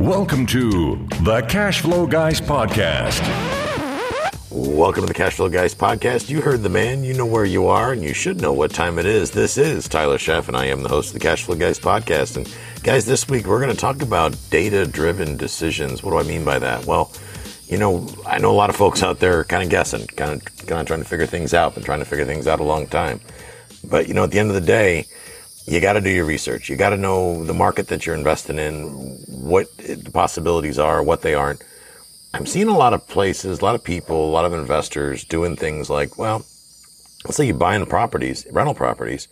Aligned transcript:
Welcome 0.00 0.46
to 0.46 0.96
the 1.22 1.46
Cash 1.48 1.82
Flow 1.82 2.04
Guys 2.04 2.40
Podcast. 2.40 3.20
Welcome 4.50 5.02
to 5.02 5.06
the 5.06 5.14
Cash 5.14 5.34
Flow 5.36 5.48
Guys 5.48 5.72
podcast. 5.72 6.28
You 6.28 6.40
heard 6.40 6.62
the 6.62 6.68
man, 6.68 7.04
you 7.04 7.14
know 7.14 7.24
where 7.24 7.44
you 7.44 7.68
are, 7.68 7.92
and 7.92 8.02
you 8.02 8.12
should 8.12 8.40
know 8.40 8.52
what 8.52 8.72
time 8.72 8.98
it 8.98 9.06
is. 9.06 9.30
This 9.30 9.56
is 9.56 9.86
Tyler 9.86 10.18
Sheff, 10.18 10.48
and 10.48 10.56
I 10.56 10.66
am 10.66 10.82
the 10.82 10.88
host 10.88 11.08
of 11.08 11.14
the 11.14 11.20
Cash 11.20 11.44
Flow 11.44 11.54
Guys 11.54 11.78
podcast. 11.78 12.36
And 12.36 12.52
guys, 12.82 13.06
this 13.06 13.28
week 13.28 13.46
we're 13.46 13.60
going 13.60 13.70
to 13.70 13.80
talk 13.80 14.02
about 14.02 14.36
data 14.50 14.84
driven 14.84 15.36
decisions. 15.36 16.02
What 16.02 16.10
do 16.10 16.18
I 16.18 16.24
mean 16.24 16.44
by 16.44 16.58
that? 16.58 16.86
Well, 16.86 17.12
you 17.68 17.78
know, 17.78 18.08
I 18.26 18.38
know 18.38 18.50
a 18.50 18.56
lot 18.56 18.70
of 18.70 18.76
folks 18.76 19.00
out 19.00 19.20
there 19.20 19.38
are 19.38 19.44
kind 19.44 19.62
of 19.62 19.70
guessing, 19.70 20.08
kind 20.08 20.32
of, 20.32 20.66
kind 20.66 20.80
of 20.80 20.86
trying 20.88 21.02
to 21.02 21.08
figure 21.08 21.26
things 21.26 21.54
out, 21.54 21.76
been 21.76 21.84
trying 21.84 22.00
to 22.00 22.04
figure 22.04 22.24
things 22.24 22.48
out 22.48 22.58
a 22.58 22.64
long 22.64 22.88
time. 22.88 23.20
But, 23.84 24.08
you 24.08 24.14
know, 24.14 24.24
at 24.24 24.32
the 24.32 24.40
end 24.40 24.48
of 24.48 24.56
the 24.56 24.60
day, 24.60 25.06
you 25.66 25.80
got 25.80 25.94
to 25.94 26.00
do 26.00 26.10
your 26.10 26.24
research. 26.24 26.68
You 26.68 26.76
got 26.76 26.90
to 26.90 26.96
know 26.96 27.44
the 27.44 27.54
market 27.54 27.88
that 27.88 28.04
you're 28.04 28.14
investing 28.14 28.58
in, 28.58 28.84
what 29.28 29.66
the 29.78 30.10
possibilities 30.12 30.78
are, 30.78 31.02
what 31.02 31.22
they 31.22 31.34
aren't. 31.34 31.62
I'm 32.34 32.46
seeing 32.46 32.68
a 32.68 32.76
lot 32.76 32.92
of 32.92 33.06
places, 33.06 33.60
a 33.60 33.64
lot 33.64 33.74
of 33.74 33.84
people, 33.84 34.28
a 34.28 34.32
lot 34.32 34.44
of 34.44 34.52
investors 34.52 35.24
doing 35.24 35.56
things 35.56 35.88
like, 35.88 36.18
well, 36.18 36.44
let's 37.24 37.36
say 37.36 37.46
you're 37.46 37.56
buying 37.56 37.86
properties, 37.86 38.46
rental 38.50 38.74
properties, 38.74 39.28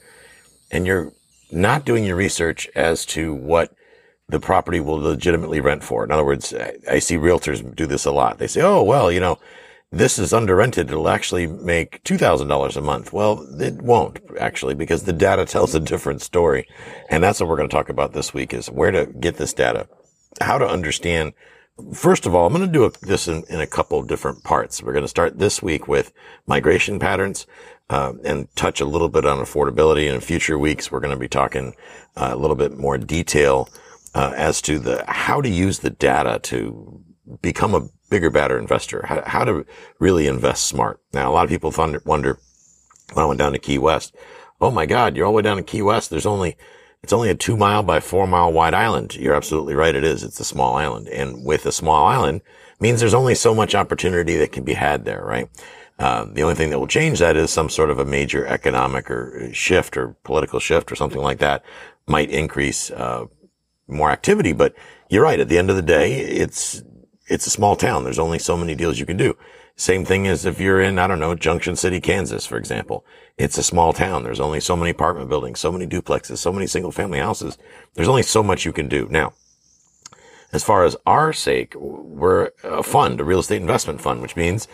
and 0.70 0.86
you're 0.86 1.12
not 1.50 1.84
doing 1.84 2.04
your 2.04 2.16
research 2.16 2.68
as 2.74 3.04
to 3.06 3.34
what 3.34 3.74
the 4.28 4.40
property 4.40 4.80
will 4.80 4.96
legitimately 4.96 5.60
rent 5.60 5.84
for. 5.84 6.04
In 6.04 6.10
other 6.10 6.24
words, 6.24 6.54
I 6.88 6.98
see 7.00 7.16
realtors 7.16 7.74
do 7.74 7.86
this 7.86 8.06
a 8.06 8.12
lot. 8.12 8.38
They 8.38 8.46
say, 8.46 8.62
oh, 8.62 8.82
well, 8.82 9.12
you 9.12 9.20
know, 9.20 9.38
this 9.92 10.18
is 10.18 10.32
under 10.32 10.56
rented. 10.56 10.90
It'll 10.90 11.08
actually 11.08 11.46
make 11.46 12.02
$2,000 12.04 12.76
a 12.76 12.80
month. 12.80 13.12
Well, 13.12 13.46
it 13.60 13.82
won't 13.82 14.20
actually 14.40 14.74
because 14.74 15.02
the 15.02 15.12
data 15.12 15.44
tells 15.46 15.74
a 15.74 15.80
different 15.80 16.22
story. 16.22 16.66
And 17.10 17.22
that's 17.22 17.40
what 17.40 17.48
we're 17.48 17.56
going 17.56 17.68
to 17.68 17.74
talk 17.74 17.90
about 17.90 18.14
this 18.14 18.32
week 18.32 18.54
is 18.54 18.70
where 18.70 18.90
to 18.90 19.06
get 19.06 19.36
this 19.36 19.52
data, 19.52 19.88
how 20.40 20.56
to 20.58 20.66
understand. 20.66 21.34
First 21.94 22.26
of 22.26 22.34
all, 22.34 22.46
I'm 22.46 22.54
going 22.54 22.66
to 22.66 22.72
do 22.72 22.84
a, 22.84 22.90
this 23.02 23.28
in, 23.28 23.44
in, 23.48 23.60
a 23.60 23.66
couple 23.66 23.98
of 23.98 24.08
different 24.08 24.44
parts. 24.44 24.82
We're 24.82 24.92
going 24.92 25.04
to 25.04 25.08
start 25.08 25.38
this 25.38 25.62
week 25.62 25.88
with 25.88 26.12
migration 26.46 26.98
patterns. 26.98 27.46
Uh, 27.90 28.14
and 28.24 28.48
touch 28.56 28.80
a 28.80 28.86
little 28.86 29.10
bit 29.10 29.26
on 29.26 29.36
affordability. 29.36 30.06
And 30.06 30.14
In 30.14 30.20
future 30.22 30.58
weeks, 30.58 30.90
we're 30.90 31.00
going 31.00 31.12
to 31.12 31.20
be 31.20 31.28
talking 31.28 31.74
uh, 32.16 32.30
a 32.32 32.36
little 32.36 32.56
bit 32.56 32.78
more 32.78 32.96
detail 32.96 33.68
uh, 34.14 34.32
as 34.34 34.62
to 34.62 34.78
the 34.78 35.04
how 35.06 35.42
to 35.42 35.48
use 35.48 35.80
the 35.80 35.90
data 35.90 36.38
to 36.44 37.02
become 37.42 37.74
a 37.74 37.88
bigger, 38.12 38.30
better 38.30 38.58
investor, 38.58 39.06
how, 39.06 39.22
how 39.26 39.44
to 39.44 39.64
really 39.98 40.26
invest 40.26 40.66
smart. 40.66 41.00
Now, 41.14 41.30
a 41.30 41.32
lot 41.32 41.44
of 41.44 41.50
people 41.50 41.72
wonder 42.04 42.38
when 43.14 43.24
I 43.24 43.26
went 43.26 43.38
down 43.38 43.52
to 43.52 43.58
Key 43.58 43.78
West, 43.78 44.14
oh 44.60 44.70
my 44.70 44.84
God, 44.84 45.16
you're 45.16 45.24
all 45.24 45.32
the 45.32 45.36
way 45.36 45.42
down 45.42 45.56
to 45.56 45.62
Key 45.62 45.80
West. 45.80 46.10
There's 46.10 46.26
only, 46.26 46.58
it's 47.02 47.14
only 47.14 47.30
a 47.30 47.34
two 47.34 47.56
mile 47.56 47.82
by 47.82 48.00
four 48.00 48.26
mile 48.26 48.52
wide 48.52 48.74
island. 48.74 49.16
You're 49.16 49.34
absolutely 49.34 49.74
right. 49.74 49.94
It 49.94 50.04
is. 50.04 50.22
It's 50.22 50.38
a 50.40 50.44
small 50.44 50.76
island. 50.76 51.08
And 51.08 51.42
with 51.44 51.64
a 51.64 51.72
small 51.72 52.06
island 52.06 52.42
means 52.80 53.00
there's 53.00 53.14
only 53.14 53.34
so 53.34 53.54
much 53.54 53.74
opportunity 53.74 54.36
that 54.36 54.52
can 54.52 54.62
be 54.62 54.74
had 54.74 55.06
there, 55.06 55.24
right? 55.24 55.48
Uh, 55.98 56.26
the 56.32 56.42
only 56.42 56.54
thing 56.54 56.68
that 56.68 56.78
will 56.78 56.86
change 56.86 57.18
that 57.18 57.36
is 57.36 57.50
some 57.50 57.70
sort 57.70 57.88
of 57.88 57.98
a 57.98 58.04
major 58.04 58.46
economic 58.46 59.10
or 59.10 59.48
shift 59.54 59.96
or 59.96 60.16
political 60.22 60.60
shift 60.60 60.92
or 60.92 60.96
something 60.96 61.22
like 61.22 61.38
that 61.38 61.64
might 62.06 62.30
increase, 62.30 62.90
uh, 62.90 63.24
more 63.88 64.10
activity. 64.10 64.52
But 64.52 64.74
you're 65.08 65.22
right. 65.22 65.40
At 65.40 65.48
the 65.48 65.58
end 65.58 65.70
of 65.70 65.76
the 65.76 65.82
day, 65.82 66.18
it's 66.18 66.82
it's 67.26 67.46
a 67.46 67.50
small 67.50 67.76
town. 67.76 68.04
There's 68.04 68.18
only 68.18 68.38
so 68.38 68.56
many 68.56 68.74
deals 68.74 68.98
you 68.98 69.06
can 69.06 69.16
do. 69.16 69.36
Same 69.76 70.04
thing 70.04 70.26
as 70.26 70.44
if 70.44 70.60
you're 70.60 70.80
in, 70.80 70.98
I 70.98 71.06
don't 71.06 71.18
know, 71.18 71.34
Junction 71.34 71.76
City, 71.76 72.00
Kansas, 72.00 72.46
for 72.46 72.58
example. 72.58 73.04
It's 73.38 73.56
a 73.56 73.62
small 73.62 73.92
town. 73.92 74.22
There's 74.22 74.40
only 74.40 74.60
so 74.60 74.76
many 74.76 74.90
apartment 74.90 75.28
buildings, 75.28 75.60
so 75.60 75.72
many 75.72 75.86
duplexes, 75.86 76.38
so 76.38 76.52
many 76.52 76.66
single 76.66 76.92
family 76.92 77.18
houses. 77.18 77.56
There's 77.94 78.08
only 78.08 78.22
so 78.22 78.42
much 78.42 78.64
you 78.64 78.72
can 78.72 78.88
do. 78.88 79.08
Now, 79.10 79.32
as 80.52 80.62
far 80.62 80.84
as 80.84 80.96
our 81.06 81.32
sake, 81.32 81.74
we're 81.74 82.50
a 82.62 82.82
fund, 82.82 83.20
a 83.20 83.24
real 83.24 83.38
estate 83.38 83.62
investment 83.62 84.02
fund, 84.02 84.20
which 84.20 84.36
means 84.36 84.68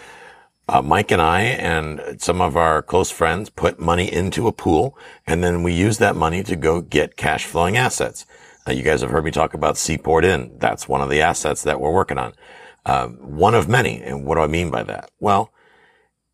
uh, 0.69 0.83
Mike 0.83 1.11
and 1.11 1.23
I 1.23 1.43
and 1.43 2.21
some 2.21 2.41
of 2.41 2.57
our 2.57 2.83
close 2.83 3.11
friends 3.11 3.49
put 3.49 3.81
money 3.81 4.13
into 4.13 4.49
a 4.49 4.53
pool 4.53 4.99
and 5.27 5.43
then 5.43 5.63
we 5.63 5.73
use 5.73 5.99
that 5.99 6.17
money 6.17 6.43
to 6.43 6.57
go 6.57 6.81
get 6.81 7.17
cash 7.17 7.47
flowing 7.47 7.77
assets. 7.77 8.27
You 8.71 8.83
guys 8.83 9.01
have 9.01 9.11
heard 9.11 9.25
me 9.25 9.31
talk 9.31 9.55
about 9.55 9.77
Seaport 9.77 10.25
Inn. 10.25 10.57
That's 10.59 10.89
one 10.89 11.01
of 11.01 11.09
the 11.09 11.21
assets 11.21 11.63
that 11.63 11.81
we're 11.81 11.93
working 11.93 12.19
on. 12.19 12.35
Uh, 12.85 13.09
one 13.09 13.55
of 13.55 13.69
many. 13.69 14.03
And 14.03 14.25
what 14.25 14.37
do 14.37 14.43
I 14.43 14.47
mean 14.47 14.71
by 14.71 14.83
that? 14.85 15.11
Well, 15.21 15.53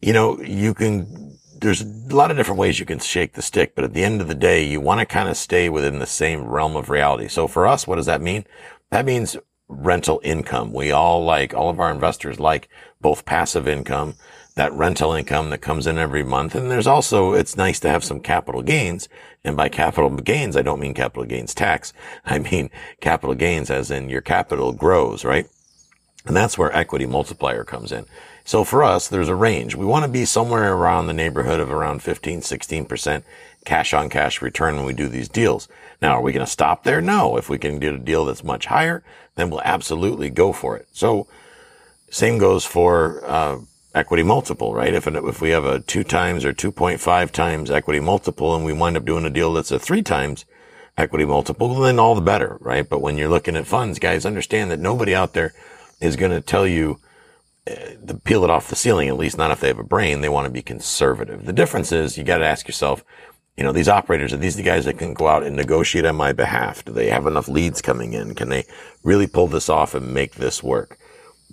you 0.00 0.12
know, 0.12 0.40
you 0.40 0.74
can, 0.74 1.38
there's 1.60 1.82
a 1.82 2.14
lot 2.14 2.30
of 2.30 2.36
different 2.36 2.60
ways 2.60 2.78
you 2.78 2.86
can 2.86 2.98
shake 2.98 3.34
the 3.34 3.42
stick, 3.42 3.74
but 3.74 3.84
at 3.84 3.94
the 3.94 4.04
end 4.04 4.20
of 4.20 4.28
the 4.28 4.34
day, 4.34 4.64
you 4.64 4.80
want 4.80 5.00
to 5.00 5.06
kind 5.06 5.28
of 5.28 5.36
stay 5.36 5.68
within 5.68 5.98
the 5.98 6.06
same 6.06 6.44
realm 6.44 6.76
of 6.76 6.90
reality. 6.90 7.28
So 7.28 7.48
for 7.48 7.66
us, 7.66 7.86
what 7.86 7.96
does 7.96 8.06
that 8.06 8.20
mean? 8.20 8.44
That 8.90 9.06
means 9.06 9.36
rental 9.68 10.20
income. 10.22 10.72
We 10.72 10.90
all 10.92 11.24
like, 11.24 11.54
all 11.54 11.70
of 11.70 11.80
our 11.80 11.90
investors 11.90 12.38
like 12.38 12.68
both 13.00 13.24
passive 13.24 13.66
income 13.66 14.14
that 14.56 14.72
rental 14.72 15.12
income 15.12 15.50
that 15.50 15.58
comes 15.58 15.86
in 15.86 15.98
every 15.98 16.22
month. 16.22 16.54
And 16.54 16.70
there's 16.70 16.86
also, 16.86 17.32
it's 17.32 17.56
nice 17.56 17.80
to 17.80 17.88
have 17.88 18.04
some 18.04 18.20
capital 18.20 18.62
gains. 18.62 19.08
And 19.42 19.56
by 19.56 19.68
capital 19.68 20.10
gains, 20.10 20.56
I 20.56 20.62
don't 20.62 20.80
mean 20.80 20.94
capital 20.94 21.24
gains 21.24 21.54
tax. 21.54 21.92
I 22.24 22.38
mean 22.38 22.70
capital 23.00 23.34
gains 23.34 23.70
as 23.70 23.90
in 23.90 24.08
your 24.08 24.20
capital 24.20 24.72
grows, 24.72 25.24
right? 25.24 25.48
And 26.26 26.36
that's 26.36 26.56
where 26.56 26.74
equity 26.74 27.04
multiplier 27.04 27.64
comes 27.64 27.92
in. 27.92 28.06
So 28.44 28.62
for 28.62 28.84
us, 28.84 29.08
there's 29.08 29.28
a 29.28 29.34
range. 29.34 29.74
We 29.74 29.86
want 29.86 30.04
to 30.04 30.10
be 30.10 30.24
somewhere 30.24 30.74
around 30.74 31.06
the 31.06 31.12
neighborhood 31.12 31.60
of 31.60 31.70
around 31.70 32.02
15, 32.02 32.40
16% 32.40 33.22
cash 33.64 33.94
on 33.94 34.08
cash 34.08 34.40
return 34.40 34.76
when 34.76 34.84
we 34.84 34.92
do 34.92 35.08
these 35.08 35.28
deals. 35.28 35.66
Now, 36.00 36.12
are 36.12 36.22
we 36.22 36.32
going 36.32 36.44
to 36.44 36.50
stop 36.50 36.84
there? 36.84 37.00
No. 37.00 37.36
If 37.36 37.48
we 37.48 37.58
can 37.58 37.78
get 37.78 37.94
a 37.94 37.98
deal 37.98 38.26
that's 38.26 38.44
much 38.44 38.66
higher, 38.66 39.02
then 39.34 39.50
we'll 39.50 39.62
absolutely 39.62 40.30
go 40.30 40.52
for 40.52 40.76
it. 40.76 40.86
So 40.92 41.26
same 42.10 42.38
goes 42.38 42.64
for, 42.64 43.22
uh, 43.24 43.58
equity 43.94 44.22
multiple, 44.22 44.74
right? 44.74 44.92
If, 44.92 45.06
if 45.06 45.40
we 45.40 45.50
have 45.50 45.64
a 45.64 45.80
two 45.80 46.04
times 46.04 46.44
or 46.44 46.52
2.5 46.52 47.30
times 47.30 47.70
equity 47.70 48.00
multiple 48.00 48.54
and 48.54 48.64
we 48.64 48.72
wind 48.72 48.96
up 48.96 49.04
doing 49.04 49.24
a 49.24 49.30
deal 49.30 49.52
that's 49.52 49.70
a 49.70 49.78
three 49.78 50.02
times 50.02 50.44
equity 50.98 51.24
multiple, 51.24 51.74
then 51.74 51.98
all 51.98 52.14
the 52.14 52.20
better, 52.20 52.56
right? 52.60 52.88
But 52.88 53.00
when 53.00 53.16
you're 53.16 53.28
looking 53.28 53.56
at 53.56 53.66
funds, 53.66 53.98
guys, 53.98 54.26
understand 54.26 54.70
that 54.70 54.80
nobody 54.80 55.14
out 55.14 55.32
there 55.32 55.52
is 56.00 56.16
going 56.16 56.32
to 56.32 56.40
tell 56.40 56.66
you 56.66 56.98
uh, 57.70 57.74
to 58.06 58.20
peel 58.24 58.44
it 58.44 58.50
off 58.50 58.68
the 58.68 58.76
ceiling, 58.76 59.08
at 59.08 59.16
least 59.16 59.38
not 59.38 59.50
if 59.50 59.60
they 59.60 59.68
have 59.68 59.78
a 59.78 59.84
brain. 59.84 60.20
They 60.20 60.28
want 60.28 60.46
to 60.46 60.52
be 60.52 60.62
conservative. 60.62 61.46
The 61.46 61.52
difference 61.52 61.92
is 61.92 62.18
you 62.18 62.24
got 62.24 62.38
to 62.38 62.46
ask 62.46 62.66
yourself, 62.66 63.04
you 63.56 63.62
know, 63.62 63.72
these 63.72 63.88
operators, 63.88 64.32
are 64.32 64.38
these 64.38 64.56
the 64.56 64.64
guys 64.64 64.84
that 64.84 64.98
can 64.98 65.14
go 65.14 65.28
out 65.28 65.44
and 65.44 65.54
negotiate 65.54 66.04
on 66.04 66.16
my 66.16 66.32
behalf? 66.32 66.84
Do 66.84 66.92
they 66.92 67.08
have 67.10 67.26
enough 67.26 67.46
leads 67.46 67.80
coming 67.80 68.12
in? 68.12 68.34
Can 68.34 68.48
they 68.48 68.64
really 69.04 69.28
pull 69.28 69.46
this 69.46 69.68
off 69.68 69.94
and 69.94 70.12
make 70.12 70.34
this 70.34 70.62
work? 70.62 70.98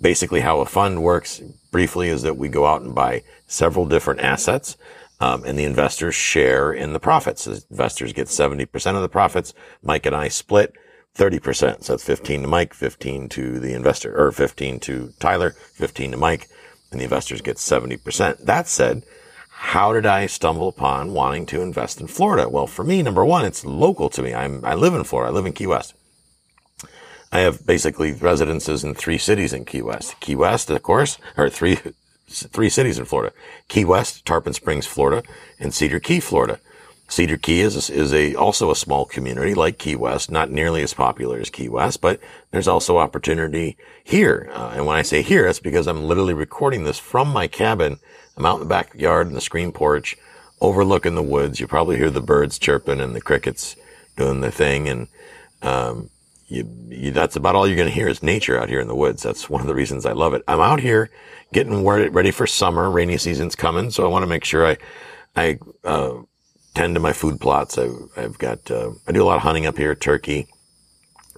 Basically 0.02 0.40
how 0.40 0.60
a 0.60 0.66
fund 0.66 1.02
works 1.02 1.40
briefly 1.70 2.08
is 2.08 2.22
that 2.22 2.36
we 2.36 2.48
go 2.48 2.66
out 2.66 2.82
and 2.82 2.94
buy 2.94 3.22
several 3.46 3.86
different 3.86 4.20
assets. 4.20 4.76
Um, 5.20 5.44
and 5.44 5.56
the 5.56 5.64
investors 5.64 6.16
share 6.16 6.72
in 6.72 6.92
the 6.92 6.98
profits. 6.98 7.44
The 7.44 7.64
investors 7.70 8.12
get 8.12 8.26
70% 8.26 8.96
of 8.96 9.02
the 9.02 9.08
profits. 9.08 9.54
Mike 9.80 10.04
and 10.04 10.16
I 10.16 10.26
split 10.26 10.74
30%. 11.16 11.84
So 11.84 11.94
it's 11.94 12.04
15 12.04 12.42
to 12.42 12.48
Mike, 12.48 12.74
15 12.74 13.28
to 13.28 13.60
the 13.60 13.72
investor, 13.72 14.18
or 14.18 14.32
15 14.32 14.80
to 14.80 15.12
Tyler, 15.20 15.50
15 15.50 16.12
to 16.12 16.16
Mike, 16.16 16.48
and 16.90 17.00
the 17.00 17.04
investors 17.04 17.40
get 17.40 17.56
70%. 17.56 18.44
That 18.44 18.66
said, 18.66 19.04
how 19.50 19.92
did 19.92 20.06
I 20.06 20.26
stumble 20.26 20.66
upon 20.66 21.12
wanting 21.12 21.46
to 21.46 21.62
invest 21.62 22.00
in 22.00 22.08
Florida? 22.08 22.48
Well, 22.48 22.66
for 22.66 22.82
me, 22.82 23.00
number 23.00 23.24
one, 23.24 23.44
it's 23.44 23.64
local 23.64 24.10
to 24.10 24.22
me. 24.22 24.34
I'm, 24.34 24.64
I 24.64 24.74
live 24.74 24.94
in 24.94 25.04
Florida. 25.04 25.30
I 25.30 25.34
live 25.34 25.46
in 25.46 25.52
Key 25.52 25.68
West. 25.68 25.94
I 27.32 27.40
have 27.40 27.66
basically 27.66 28.12
residences 28.12 28.84
in 28.84 28.94
three 28.94 29.16
cities 29.16 29.54
in 29.54 29.64
Key 29.64 29.80
West. 29.80 30.20
Key 30.20 30.36
West, 30.36 30.68
of 30.68 30.82
course, 30.82 31.16
or 31.36 31.48
three, 31.48 31.78
three 32.28 32.68
cities 32.68 32.98
in 32.98 33.06
Florida. 33.06 33.34
Key 33.68 33.86
West, 33.86 34.26
Tarpon 34.26 34.52
Springs, 34.52 34.86
Florida, 34.86 35.22
and 35.58 35.72
Cedar 35.72 35.98
Key, 35.98 36.20
Florida. 36.20 36.60
Cedar 37.08 37.36
Key 37.36 37.60
is 37.60 37.90
is 37.90 38.12
a 38.12 38.34
also 38.34 38.70
a 38.70 38.76
small 38.76 39.04
community 39.04 39.54
like 39.54 39.78
Key 39.78 39.96
West, 39.96 40.30
not 40.30 40.50
nearly 40.50 40.82
as 40.82 40.94
popular 40.94 41.38
as 41.38 41.50
Key 41.50 41.68
West, 41.68 42.00
but 42.00 42.20
there's 42.50 42.68
also 42.68 42.98
opportunity 42.98 43.76
here. 44.04 44.50
Uh, 44.54 44.72
and 44.74 44.86
when 44.86 44.96
I 44.96 45.02
say 45.02 45.20
here, 45.22 45.46
it's 45.46 45.58
because 45.58 45.86
I'm 45.86 46.04
literally 46.04 46.34
recording 46.34 46.84
this 46.84 46.98
from 46.98 47.28
my 47.28 47.48
cabin. 47.48 47.98
I'm 48.36 48.46
out 48.46 48.54
in 48.54 48.60
the 48.60 48.66
backyard 48.66 49.26
in 49.26 49.34
the 49.34 49.42
screen 49.42 49.72
porch, 49.72 50.16
overlooking 50.60 51.14
the 51.14 51.22
woods. 51.22 51.60
You 51.60 51.66
probably 51.66 51.98
hear 51.98 52.10
the 52.10 52.22
birds 52.22 52.58
chirping 52.58 53.00
and 53.00 53.14
the 53.14 53.20
crickets 53.20 53.76
doing 54.16 54.40
their 54.40 54.50
thing, 54.50 54.88
and 54.88 55.08
um, 55.60 56.08
you, 56.52 56.68
you, 56.90 57.10
that's 57.10 57.36
about 57.36 57.54
all 57.54 57.66
you're 57.66 57.76
going 57.76 57.88
to 57.88 57.94
hear 57.94 58.08
is 58.08 58.22
nature 58.22 58.60
out 58.60 58.68
here 58.68 58.80
in 58.80 58.88
the 58.88 58.94
woods. 58.94 59.22
That's 59.22 59.48
one 59.48 59.62
of 59.62 59.66
the 59.66 59.74
reasons 59.74 60.04
I 60.04 60.12
love 60.12 60.34
it. 60.34 60.42
I'm 60.46 60.60
out 60.60 60.80
here 60.80 61.10
getting 61.52 61.84
ready 61.84 62.30
for 62.30 62.46
summer. 62.46 62.90
Rainy 62.90 63.16
season's 63.16 63.56
coming, 63.56 63.90
so 63.90 64.04
I 64.04 64.08
want 64.08 64.22
to 64.22 64.28
make 64.28 64.44
sure 64.44 64.66
I, 64.66 64.76
I 65.34 65.58
uh, 65.82 66.22
tend 66.74 66.94
to 66.94 67.00
my 67.00 67.14
food 67.14 67.40
plots. 67.40 67.78
I, 67.78 67.88
I've 68.16 68.38
got 68.38 68.70
uh, 68.70 68.90
I 69.08 69.12
do 69.12 69.22
a 69.22 69.24
lot 69.24 69.36
of 69.36 69.42
hunting 69.42 69.64
up 69.64 69.78
here, 69.78 69.94
turkey, 69.94 70.46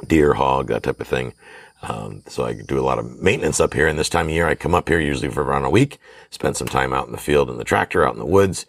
deer, 0.07 0.35
hog, 0.35 0.67
that 0.69 0.83
type 0.83 1.01
of 1.01 1.07
thing. 1.07 1.35
Um, 1.83 2.23
so 2.27 2.45
I 2.45 2.55
do 2.55 2.81
a 2.81 2.83
lot 2.83 2.99
of 2.99 3.21
maintenance 3.23 3.61
up 3.61 3.75
here. 3.75 3.87
And 3.87 3.99
this 3.99 4.09
time 4.09 4.27
of 4.27 4.33
year, 4.33 4.49
I 4.49 4.57
come 4.57 4.75
up 4.75 4.89
here 4.89 5.01
usually 5.01 5.31
for 5.31 5.45
around 5.45 5.65
a 5.65 5.71
week, 5.71 5.99
spend 6.31 6.57
some 6.57 6.69
time 6.69 6.93
out 6.93 7.07
in 7.07 7.13
the 7.13 7.19
field 7.19 7.51
in 7.51 7.59
the 7.59 7.65
tractor, 7.65 8.05
out 8.05 8.15
in 8.15 8.19
the 8.19 8.27
woods, 8.27 8.67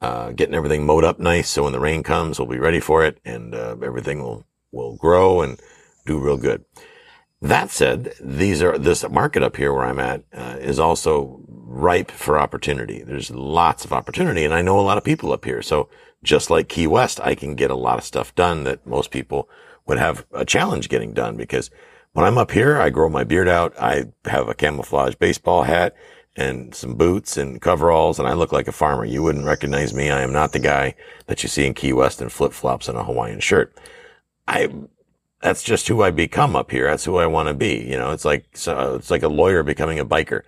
uh, 0.00 0.30
getting 0.32 0.54
everything 0.54 0.86
mowed 0.86 1.02
up 1.02 1.18
nice. 1.18 1.48
So 1.48 1.64
when 1.64 1.72
the 1.72 1.80
rain 1.80 2.02
comes, 2.02 2.38
we'll 2.38 2.48
be 2.48 2.58
ready 2.58 2.80
for 2.80 3.04
it 3.04 3.18
and 3.24 3.54
uh, 3.54 3.76
everything 3.82 4.22
will 4.22 4.46
will 4.72 4.96
grow 4.96 5.42
and 5.42 5.60
do 6.06 6.18
real 6.18 6.36
good. 6.36 6.64
That 7.40 7.70
said, 7.70 8.14
these 8.20 8.62
are, 8.62 8.78
this 8.78 9.08
market 9.08 9.42
up 9.42 9.56
here 9.56 9.72
where 9.72 9.84
I'm 9.84 9.98
at 9.98 10.22
uh, 10.32 10.58
is 10.60 10.78
also 10.78 11.40
ripe 11.48 12.10
for 12.10 12.38
opportunity. 12.38 13.02
There's 13.02 13.30
lots 13.30 13.84
of 13.84 13.92
opportunity 13.92 14.44
and 14.44 14.54
I 14.54 14.62
know 14.62 14.78
a 14.78 14.82
lot 14.82 14.98
of 14.98 15.04
people 15.04 15.32
up 15.32 15.44
here. 15.44 15.62
So 15.62 15.88
just 16.22 16.50
like 16.50 16.68
Key 16.68 16.86
West, 16.86 17.20
I 17.20 17.34
can 17.34 17.54
get 17.54 17.70
a 17.70 17.76
lot 17.76 17.98
of 17.98 18.04
stuff 18.04 18.34
done 18.34 18.64
that 18.64 18.86
most 18.86 19.10
people 19.10 19.48
would 19.86 19.98
have 19.98 20.24
a 20.32 20.44
challenge 20.44 20.88
getting 20.88 21.12
done 21.12 21.36
because 21.36 21.70
when 22.12 22.24
I'm 22.24 22.38
up 22.38 22.52
here, 22.52 22.80
I 22.80 22.90
grow 22.90 23.08
my 23.08 23.24
beard 23.24 23.48
out. 23.48 23.74
I 23.80 24.04
have 24.26 24.48
a 24.48 24.54
camouflage 24.54 25.14
baseball 25.16 25.64
hat 25.64 25.96
and 26.36 26.74
some 26.74 26.94
boots 26.94 27.36
and 27.36 27.60
coveralls 27.60 28.18
and 28.18 28.28
I 28.28 28.34
look 28.34 28.52
like 28.52 28.68
a 28.68 28.72
farmer. 28.72 29.04
You 29.04 29.22
wouldn't 29.22 29.46
recognize 29.46 29.92
me. 29.92 30.10
I 30.10 30.22
am 30.22 30.32
not 30.32 30.52
the 30.52 30.58
guy 30.58 30.94
that 31.26 31.42
you 31.42 31.48
see 31.48 31.66
in 31.66 31.74
Key 31.74 31.92
West 31.92 32.22
in 32.22 32.28
flip 32.28 32.52
flops 32.52 32.88
and 32.88 32.96
a 32.96 33.04
Hawaiian 33.04 33.40
shirt. 33.40 33.76
I, 34.46 34.68
that's 35.42 35.62
just 35.62 35.88
who 35.88 36.02
I 36.02 36.10
become 36.10 36.56
up 36.56 36.70
here. 36.70 36.88
That's 36.88 37.04
who 37.04 37.16
I 37.16 37.26
want 37.26 37.48
to 37.48 37.54
be. 37.54 37.82
You 37.82 37.98
know, 37.98 38.12
it's 38.12 38.24
like, 38.24 38.46
so 38.54 38.94
it's 38.94 39.10
like 39.10 39.22
a 39.22 39.28
lawyer 39.28 39.62
becoming 39.62 39.98
a 39.98 40.06
biker. 40.06 40.42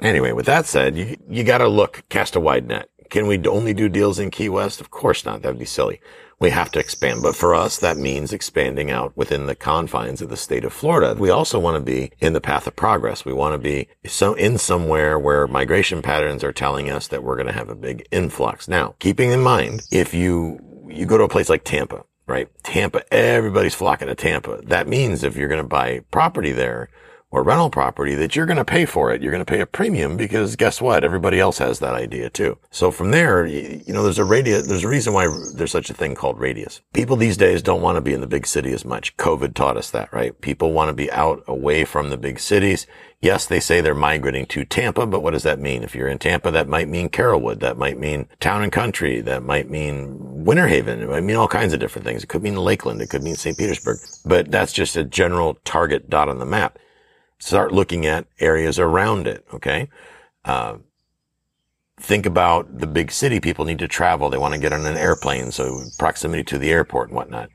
Anyway, 0.00 0.32
with 0.32 0.46
that 0.46 0.66
said, 0.66 0.96
you, 0.96 1.16
you 1.28 1.44
got 1.44 1.58
to 1.58 1.68
look, 1.68 2.02
cast 2.08 2.36
a 2.36 2.40
wide 2.40 2.66
net. 2.66 2.88
Can 3.10 3.26
we 3.26 3.38
only 3.46 3.72
do 3.72 3.88
deals 3.88 4.18
in 4.18 4.30
Key 4.30 4.48
West? 4.48 4.80
Of 4.80 4.90
course 4.90 5.24
not. 5.24 5.42
That'd 5.42 5.58
be 5.58 5.64
silly. 5.64 6.00
We 6.40 6.50
have 6.50 6.72
to 6.72 6.80
expand. 6.80 7.22
But 7.22 7.36
for 7.36 7.54
us, 7.54 7.78
that 7.78 7.96
means 7.96 8.32
expanding 8.32 8.90
out 8.90 9.16
within 9.16 9.46
the 9.46 9.54
confines 9.54 10.20
of 10.20 10.30
the 10.30 10.36
state 10.36 10.64
of 10.64 10.72
Florida. 10.72 11.14
We 11.16 11.30
also 11.30 11.60
want 11.60 11.76
to 11.76 11.80
be 11.80 12.10
in 12.18 12.32
the 12.32 12.40
path 12.40 12.66
of 12.66 12.74
progress. 12.74 13.24
We 13.24 13.32
want 13.32 13.54
to 13.54 13.58
be 13.58 13.88
so 14.04 14.34
in 14.34 14.58
somewhere 14.58 15.16
where 15.16 15.46
migration 15.46 16.02
patterns 16.02 16.42
are 16.42 16.52
telling 16.52 16.90
us 16.90 17.06
that 17.08 17.22
we're 17.22 17.36
going 17.36 17.46
to 17.46 17.52
have 17.52 17.68
a 17.68 17.76
big 17.76 18.06
influx. 18.10 18.66
Now, 18.66 18.96
keeping 18.98 19.30
in 19.30 19.42
mind, 19.42 19.82
if 19.92 20.12
you, 20.12 20.58
you 20.88 21.06
go 21.06 21.16
to 21.16 21.24
a 21.24 21.28
place 21.28 21.48
like 21.48 21.62
Tampa, 21.62 22.04
right? 22.26 22.48
Tampa, 22.62 23.02
everybody's 23.12 23.74
flocking 23.74 24.08
to 24.08 24.14
Tampa. 24.14 24.60
That 24.64 24.88
means 24.88 25.22
if 25.22 25.36
you're 25.36 25.48
going 25.48 25.62
to 25.62 25.68
buy 25.68 26.00
property 26.10 26.52
there, 26.52 26.88
or 27.34 27.42
rental 27.42 27.68
property 27.68 28.14
that 28.14 28.36
you're 28.36 28.46
going 28.46 28.58
to 28.58 28.64
pay 28.64 28.84
for 28.84 29.12
it. 29.12 29.20
You're 29.20 29.32
going 29.32 29.44
to 29.44 29.52
pay 29.52 29.60
a 29.60 29.66
premium 29.66 30.16
because 30.16 30.54
guess 30.54 30.80
what? 30.80 31.02
Everybody 31.02 31.40
else 31.40 31.58
has 31.58 31.80
that 31.80 31.94
idea 31.94 32.30
too. 32.30 32.58
So 32.70 32.92
from 32.92 33.10
there, 33.10 33.44
you 33.44 33.92
know, 33.92 34.04
there's 34.04 34.20
a 34.20 34.24
radius, 34.24 34.68
there's 34.68 34.84
a 34.84 34.88
reason 34.88 35.12
why 35.12 35.26
there's 35.52 35.72
such 35.72 35.90
a 35.90 35.94
thing 35.94 36.14
called 36.14 36.38
radius. 36.38 36.80
People 36.92 37.16
these 37.16 37.36
days 37.36 37.60
don't 37.60 37.82
want 37.82 37.96
to 37.96 38.00
be 38.00 38.14
in 38.14 38.20
the 38.20 38.28
big 38.28 38.46
city 38.46 38.72
as 38.72 38.84
much. 38.84 39.16
COVID 39.16 39.54
taught 39.54 39.76
us 39.76 39.90
that, 39.90 40.12
right? 40.12 40.40
People 40.40 40.72
want 40.72 40.90
to 40.90 40.94
be 40.94 41.10
out 41.10 41.42
away 41.48 41.84
from 41.84 42.10
the 42.10 42.16
big 42.16 42.38
cities. 42.38 42.86
Yes, 43.20 43.46
they 43.46 43.58
say 43.58 43.80
they're 43.80 43.96
migrating 43.96 44.46
to 44.46 44.64
Tampa, 44.64 45.04
but 45.04 45.20
what 45.20 45.32
does 45.32 45.42
that 45.42 45.58
mean? 45.58 45.82
If 45.82 45.96
you're 45.96 46.08
in 46.08 46.18
Tampa, 46.18 46.52
that 46.52 46.68
might 46.68 46.88
mean 46.88 47.08
Carrollwood. 47.08 47.60
That 47.60 47.78
might 47.78 47.98
mean 47.98 48.28
town 48.38 48.62
and 48.62 48.70
country. 48.70 49.20
That 49.22 49.42
might 49.42 49.68
mean 49.68 50.44
Winter 50.44 50.68
Haven. 50.68 51.02
It 51.02 51.08
might 51.08 51.24
mean 51.24 51.36
all 51.36 51.48
kinds 51.48 51.72
of 51.72 51.80
different 51.80 52.06
things. 52.06 52.22
It 52.22 52.28
could 52.28 52.42
mean 52.44 52.56
Lakeland. 52.56 53.00
It 53.00 53.08
could 53.08 53.24
mean 53.24 53.34
St. 53.34 53.58
Petersburg, 53.58 53.98
but 54.24 54.52
that's 54.52 54.72
just 54.72 54.94
a 54.96 55.02
general 55.02 55.58
target 55.64 56.08
dot 56.08 56.28
on 56.28 56.38
the 56.38 56.46
map 56.46 56.78
start 57.44 57.72
looking 57.72 58.06
at 58.06 58.26
areas 58.40 58.78
around 58.78 59.26
it. 59.26 59.44
Okay. 59.52 59.90
Uh, 60.44 60.78
think 62.00 62.24
about 62.26 62.78
the 62.78 62.86
big 62.86 63.10
city. 63.10 63.38
People 63.38 63.64
need 63.64 63.78
to 63.80 63.88
travel. 63.88 64.30
They 64.30 64.38
want 64.38 64.54
to 64.54 64.60
get 64.60 64.72
on 64.72 64.86
an 64.86 64.96
airplane. 64.96 65.52
So 65.52 65.82
proximity 65.98 66.42
to 66.44 66.58
the 66.58 66.70
airport 66.70 67.08
and 67.08 67.16
whatnot. 67.16 67.50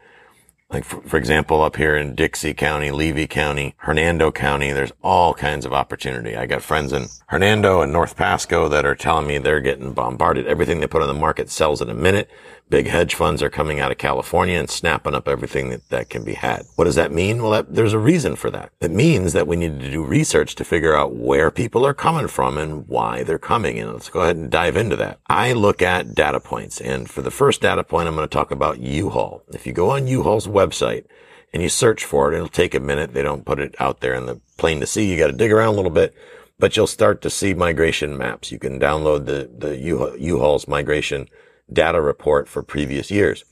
Like, 0.70 0.84
for, 0.84 1.02
for, 1.02 1.18
example, 1.18 1.64
up 1.64 1.78
here 1.78 1.98
in 1.98 2.14
Dixie 2.14 2.54
County, 2.54 2.92
Levy 2.92 3.26
County, 3.26 3.74
Hernando 3.78 4.32
County, 4.32 4.72
there's 4.72 4.92
all 5.02 5.34
kinds 5.34 5.66
of 5.66 5.74
opportunity. 5.74 6.36
I 6.36 6.46
got 6.46 6.62
friends 6.62 6.94
in 6.94 7.08
Hernando 7.26 7.82
and 7.82 7.92
North 7.92 8.16
Pasco 8.16 8.70
that 8.70 8.86
are 8.86 8.94
telling 8.94 9.26
me 9.26 9.40
they're 9.40 9.62
getting 9.62 9.94
bombarded. 9.94 10.46
Everything 10.46 10.80
they 10.80 10.86
put 10.86 11.02
on 11.02 11.08
the 11.08 11.16
market 11.16 11.50
sells 11.50 11.82
in 11.82 11.90
a 11.90 11.96
minute. 11.96 12.30
Big 12.70 12.86
hedge 12.86 13.16
funds 13.16 13.42
are 13.42 13.50
coming 13.50 13.80
out 13.80 13.92
of 13.92 13.98
California 13.98 14.60
and 14.60 14.70
snapping 14.70 15.16
up 15.16 15.28
everything 15.28 15.72
that, 15.72 15.90
that 15.90 16.10
can 16.10 16.24
be 16.24 16.36
had. 16.36 16.66
What 16.76 16.86
does 16.86 16.96
that 16.96 17.12
mean? 17.12 17.42
Well, 17.42 17.52
that, 17.52 17.74
there's 17.74 17.94
a 17.94 18.00
reason 18.00 18.36
for 18.36 18.52
that. 18.52 18.72
It 18.80 18.92
means 18.92 19.34
that 19.34 19.48
we 19.48 19.56
need 19.56 19.80
to 19.80 19.90
do 19.90 20.04
research 20.04 20.54
to 20.56 20.64
figure 20.64 20.96
out 20.96 21.16
where 21.16 21.50
people 21.50 21.84
are 21.84 21.96
coming 21.96 22.28
from 22.28 22.60
and 22.60 22.88
why 22.88 23.24
they're 23.24 23.40
coming. 23.40 23.80
And 23.80 23.92
let's 23.94 24.10
go 24.10 24.22
ahead 24.22 24.36
and 24.36 24.52
dive 24.52 24.78
into 24.78 24.96
that. 24.98 25.20
I 25.28 25.54
look 25.54 25.82
at 25.82 26.14
data 26.14 26.40
points. 26.40 26.80
And 26.80 27.10
for 27.10 27.24
the 27.24 27.32
first 27.32 27.62
data 27.62 27.84
point, 27.84 28.08
I'm 28.08 28.16
going 28.16 28.28
to 28.28 28.32
talk 28.34 28.52
about 28.52 28.80
U-Haul. 28.80 29.42
If 29.50 29.66
you 29.66 29.74
go 29.74 29.90
on 29.90 30.06
U-Haul's 30.06 30.46
website 30.46 31.06
and 31.52 31.64
you 31.64 31.70
search 31.70 32.06
for 32.06 32.32
it, 32.32 32.36
it'll 32.36 32.50
take 32.50 32.76
a 32.76 32.80
minute. 32.80 33.16
They 33.16 33.24
don't 33.24 33.46
put 33.46 33.60
it 33.60 33.74
out 33.80 34.02
there 34.02 34.14
in 34.14 34.28
the 34.28 34.42
plain 34.58 34.80
to 34.82 34.86
see. 34.86 35.12
You 35.12 35.18
got 35.18 35.28
to 35.28 35.34
dig 35.34 35.52
around 35.52 35.74
a 35.74 35.78
little 35.78 35.90
bit 35.90 36.14
but 36.60 36.76
you'll 36.76 36.88
start 36.88 37.22
to 37.22 37.30
see 37.30 37.54
migration 37.54 38.18
maps. 38.18 38.52
You 38.52 38.60
can 38.60 38.80
download 38.80 39.26
the, 39.26 39.50
the 39.58 39.78
U-Haul's 39.78 40.68
migration 40.68 41.30
data 41.72 42.02
report 42.02 42.48
for 42.48 42.64
previous 42.64 43.12
years. 43.12 43.44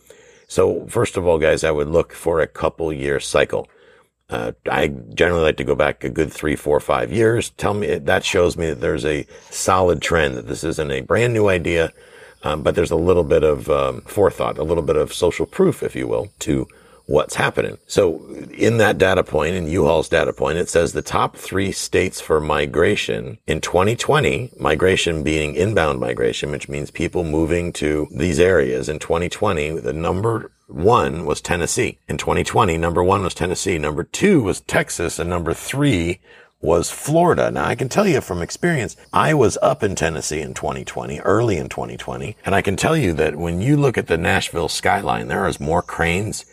So 0.47 0.85
first 0.87 1.17
of 1.17 1.27
all, 1.27 1.39
guys, 1.39 1.63
I 1.63 1.71
would 1.71 1.89
look 1.89 2.13
for 2.13 2.39
a 2.39 2.47
couple 2.47 2.91
year 2.93 3.19
cycle. 3.19 3.67
Uh, 4.29 4.51
I 4.69 4.87
generally 4.87 5.43
like 5.43 5.57
to 5.57 5.63
go 5.63 5.75
back 5.75 6.03
a 6.03 6.09
good 6.09 6.31
three, 6.31 6.55
four, 6.55 6.79
five 6.79 7.11
years. 7.11 7.51
Tell 7.51 7.73
me 7.73 7.95
that 7.95 8.25
shows 8.25 8.57
me 8.57 8.67
that 8.67 8.81
there's 8.81 9.05
a 9.05 9.25
solid 9.49 10.01
trend 10.01 10.35
that 10.35 10.47
this 10.47 10.63
isn't 10.63 10.91
a 10.91 11.01
brand 11.01 11.33
new 11.33 11.47
idea, 11.47 11.93
um, 12.43 12.61
but 12.61 12.75
there's 12.75 12.91
a 12.91 12.97
little 12.97 13.23
bit 13.23 13.43
of 13.43 13.69
um, 13.69 14.01
forethought, 14.01 14.57
a 14.57 14.63
little 14.63 14.83
bit 14.83 14.97
of 14.97 15.13
social 15.13 15.45
proof, 15.45 15.81
if 15.81 15.95
you 15.95 16.07
will, 16.07 16.31
to 16.39 16.67
what's 17.07 17.35
happening. 17.35 17.77
So 17.87 18.21
in 18.53 18.77
that 18.77 18.97
data 18.97 19.23
point, 19.23 19.55
in 19.55 19.67
U-Haul's 19.67 20.09
data 20.09 20.33
point, 20.33 20.57
it 20.57 20.69
says 20.69 20.91
the 20.91 21.01
top 21.01 21.37
three 21.37 21.71
states 21.71 22.21
for 22.21 22.39
migration 22.39 23.39
in 23.47 23.61
2020, 23.61 24.51
migration 24.59 25.23
being 25.23 25.55
inbound 25.55 25.99
migration, 25.99 26.51
which 26.51 26.69
means 26.69 26.91
people 26.91 27.23
moving 27.23 27.71
to 27.73 28.07
these 28.11 28.39
areas 28.39 28.89
in 28.89 28.99
2020, 28.99 29.79
the 29.79 29.93
number 29.93 30.51
one 30.67 31.25
was 31.25 31.39
Tennessee. 31.39 31.97
In 32.09 32.17
2020, 32.17 32.77
number 32.77 33.01
one 33.01 33.23
was 33.23 33.33
Tennessee. 33.33 33.77
Number 33.77 34.03
two 34.03 34.43
was 34.43 34.59
Texas 34.59 35.17
and 35.17 35.29
number 35.29 35.53
three 35.53 36.19
was 36.59 36.89
Florida. 36.89 37.49
Now 37.51 37.65
I 37.65 37.75
can 37.75 37.87
tell 37.87 38.07
you 38.07 38.19
from 38.19 38.41
experience, 38.41 38.97
I 39.13 39.33
was 39.33 39.57
up 39.61 39.81
in 39.81 39.95
Tennessee 39.95 40.41
in 40.41 40.53
2020, 40.53 41.19
early 41.19 41.57
in 41.57 41.69
2020, 41.69 42.35
and 42.45 42.53
I 42.53 42.61
can 42.61 42.75
tell 42.75 42.97
you 42.97 43.13
that 43.13 43.37
when 43.37 43.61
you 43.61 43.77
look 43.77 43.97
at 43.97 44.07
the 44.07 44.17
Nashville 44.17 44.67
skyline, 44.67 45.27
there 45.27 45.47
is 45.47 45.59
more 45.59 45.81
cranes 45.81 46.45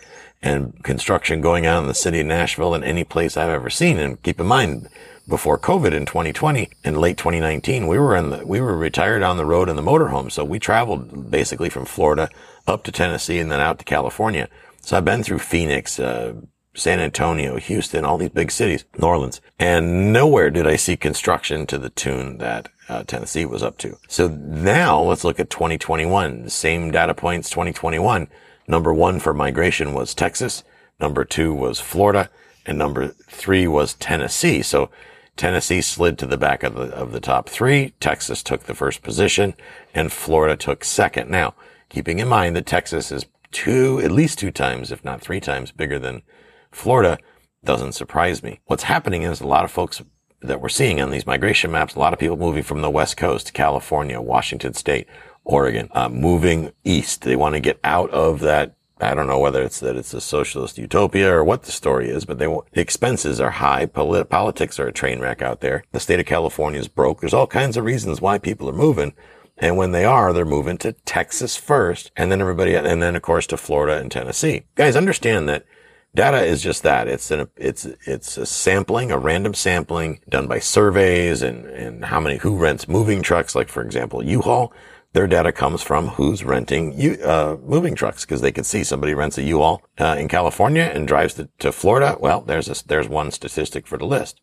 and 0.44 0.80
construction 0.84 1.40
going 1.40 1.66
on 1.66 1.82
in 1.82 1.88
the 1.88 1.94
city 1.94 2.20
of 2.20 2.26
Nashville 2.26 2.72
than 2.72 2.84
any 2.84 3.02
place 3.02 3.34
I've 3.36 3.48
ever 3.48 3.70
seen. 3.70 3.98
And 3.98 4.22
keep 4.22 4.38
in 4.38 4.46
mind, 4.46 4.88
before 5.26 5.58
COVID 5.58 5.94
in 5.94 6.04
2020 6.04 6.68
and 6.84 6.98
late 6.98 7.16
2019, 7.16 7.86
we 7.86 7.98
were 7.98 8.14
in 8.14 8.28
the, 8.28 8.46
we 8.46 8.60
were 8.60 8.76
retired 8.76 9.22
on 9.22 9.38
the 9.38 9.46
road 9.46 9.70
in 9.70 9.76
the 9.76 9.82
motorhome. 9.82 10.30
So 10.30 10.44
we 10.44 10.58
traveled 10.58 11.30
basically 11.30 11.70
from 11.70 11.86
Florida 11.86 12.28
up 12.66 12.84
to 12.84 12.92
Tennessee 12.92 13.38
and 13.38 13.50
then 13.50 13.60
out 13.60 13.78
to 13.78 13.86
California. 13.86 14.50
So 14.82 14.98
I've 14.98 15.04
been 15.06 15.22
through 15.22 15.38
Phoenix, 15.38 15.98
uh, 15.98 16.34
San 16.74 17.00
Antonio, 17.00 17.56
Houston, 17.56 18.04
all 18.04 18.18
these 18.18 18.28
big 18.28 18.50
cities, 18.50 18.84
New 18.98 19.06
Orleans, 19.06 19.40
and 19.58 20.12
nowhere 20.12 20.50
did 20.50 20.66
I 20.66 20.76
see 20.76 20.96
construction 20.98 21.66
to 21.68 21.78
the 21.78 21.88
tune 21.88 22.36
that 22.38 22.68
uh, 22.90 23.02
Tennessee 23.04 23.46
was 23.46 23.62
up 23.62 23.78
to. 23.78 23.96
So 24.08 24.28
now 24.28 25.00
let's 25.00 25.24
look 25.24 25.40
at 25.40 25.48
2021. 25.48 26.50
Same 26.50 26.90
data 26.90 27.14
points, 27.14 27.48
2021. 27.48 28.28
Number 28.66 28.92
one 28.92 29.20
for 29.20 29.34
migration 29.34 29.92
was 29.94 30.14
Texas. 30.14 30.64
Number 31.00 31.24
two 31.24 31.52
was 31.52 31.80
Florida. 31.80 32.30
And 32.66 32.78
number 32.78 33.08
three 33.08 33.66
was 33.66 33.94
Tennessee. 33.94 34.62
So 34.62 34.90
Tennessee 35.36 35.80
slid 35.80 36.18
to 36.18 36.26
the 36.26 36.38
back 36.38 36.62
of 36.62 36.74
the, 36.74 36.84
of 36.94 37.12
the 37.12 37.20
top 37.20 37.48
three. 37.48 37.92
Texas 38.00 38.42
took 38.42 38.64
the 38.64 38.74
first 38.74 39.02
position 39.02 39.54
and 39.94 40.12
Florida 40.12 40.56
took 40.56 40.84
second. 40.84 41.30
Now, 41.30 41.54
keeping 41.88 42.18
in 42.18 42.28
mind 42.28 42.56
that 42.56 42.66
Texas 42.66 43.12
is 43.12 43.26
two, 43.50 44.00
at 44.00 44.10
least 44.10 44.38
two 44.38 44.50
times, 44.50 44.90
if 44.90 45.04
not 45.04 45.20
three 45.20 45.40
times 45.40 45.72
bigger 45.72 45.98
than 45.98 46.22
Florida, 46.70 47.18
doesn't 47.64 47.92
surprise 47.92 48.42
me. 48.42 48.60
What's 48.66 48.84
happening 48.84 49.22
is 49.22 49.40
a 49.40 49.46
lot 49.46 49.64
of 49.64 49.70
folks 49.70 50.02
that 50.40 50.60
we're 50.60 50.68
seeing 50.68 51.00
on 51.00 51.10
these 51.10 51.26
migration 51.26 51.70
maps, 51.70 51.94
a 51.94 51.98
lot 51.98 52.12
of 52.12 52.18
people 52.18 52.36
moving 52.36 52.62
from 52.62 52.82
the 52.82 52.90
West 52.90 53.16
Coast, 53.16 53.54
California, 53.54 54.20
Washington 54.20 54.74
State, 54.74 55.08
Oregon, 55.44 55.88
uh, 55.92 56.08
moving 56.08 56.72
east. 56.84 57.22
They 57.22 57.36
want 57.36 57.54
to 57.54 57.60
get 57.60 57.78
out 57.84 58.10
of 58.10 58.40
that. 58.40 58.74
I 59.00 59.14
don't 59.14 59.26
know 59.26 59.38
whether 59.38 59.62
it's 59.62 59.80
that 59.80 59.96
it's 59.96 60.14
a 60.14 60.20
socialist 60.20 60.78
utopia 60.78 61.30
or 61.30 61.44
what 61.44 61.64
the 61.64 61.72
story 61.72 62.08
is, 62.08 62.24
but 62.24 62.38
they 62.38 62.46
want, 62.46 62.70
the 62.72 62.80
expenses 62.80 63.40
are 63.40 63.50
high. 63.50 63.86
Polit- 63.86 64.30
politics 64.30 64.78
are 64.78 64.86
a 64.86 64.92
train 64.92 65.20
wreck 65.20 65.42
out 65.42 65.60
there. 65.60 65.84
The 65.92 66.00
state 66.00 66.20
of 66.20 66.26
California 66.26 66.80
is 66.80 66.88
broke. 66.88 67.20
There's 67.20 67.34
all 67.34 67.46
kinds 67.46 67.76
of 67.76 67.84
reasons 67.84 68.20
why 68.20 68.38
people 68.38 68.68
are 68.70 68.74
moving. 68.74 69.12
And 69.58 69.76
when 69.76 69.92
they 69.92 70.04
are, 70.04 70.32
they're 70.32 70.44
moving 70.44 70.78
to 70.78 70.92
Texas 70.92 71.56
first 71.56 72.10
and 72.16 72.30
then 72.32 72.40
everybody, 72.40 72.74
and 72.74 73.02
then 73.02 73.14
of 73.14 73.22
course 73.22 73.46
to 73.48 73.56
Florida 73.56 74.00
and 74.00 74.10
Tennessee. 74.10 74.62
Guys, 74.74 74.96
understand 74.96 75.48
that 75.48 75.66
data 76.14 76.42
is 76.42 76.62
just 76.62 76.82
that. 76.84 77.06
It's 77.08 77.30
an, 77.30 77.48
it's, 77.56 77.84
it's 78.06 78.36
a 78.36 78.46
sampling, 78.46 79.12
a 79.12 79.18
random 79.18 79.54
sampling 79.54 80.20
done 80.28 80.46
by 80.46 80.60
surveys 80.60 81.42
and, 81.42 81.66
and 81.66 82.04
how 82.06 82.20
many, 82.20 82.38
who 82.38 82.56
rents 82.56 82.88
moving 82.88 83.22
trucks, 83.22 83.54
like 83.54 83.68
for 83.68 83.82
example, 83.82 84.24
U-Haul. 84.24 84.72
Their 85.14 85.28
data 85.28 85.52
comes 85.52 85.80
from 85.80 86.08
who's 86.08 86.42
renting 86.42 87.22
uh, 87.22 87.56
moving 87.64 87.94
trucks 87.94 88.24
because 88.24 88.40
they 88.40 88.50
could 88.50 88.66
see 88.66 88.82
somebody 88.82 89.14
rents 89.14 89.38
a 89.38 89.42
U-Haul 89.44 89.80
uh, 89.98 90.16
in 90.18 90.26
California 90.26 90.90
and 90.92 91.06
drives 91.06 91.34
to, 91.34 91.48
to 91.60 91.70
Florida. 91.70 92.16
Well, 92.18 92.40
there's 92.40 92.68
a, 92.68 92.86
there's 92.88 93.08
one 93.08 93.30
statistic 93.30 93.86
for 93.86 93.96
the 93.96 94.06
list. 94.06 94.40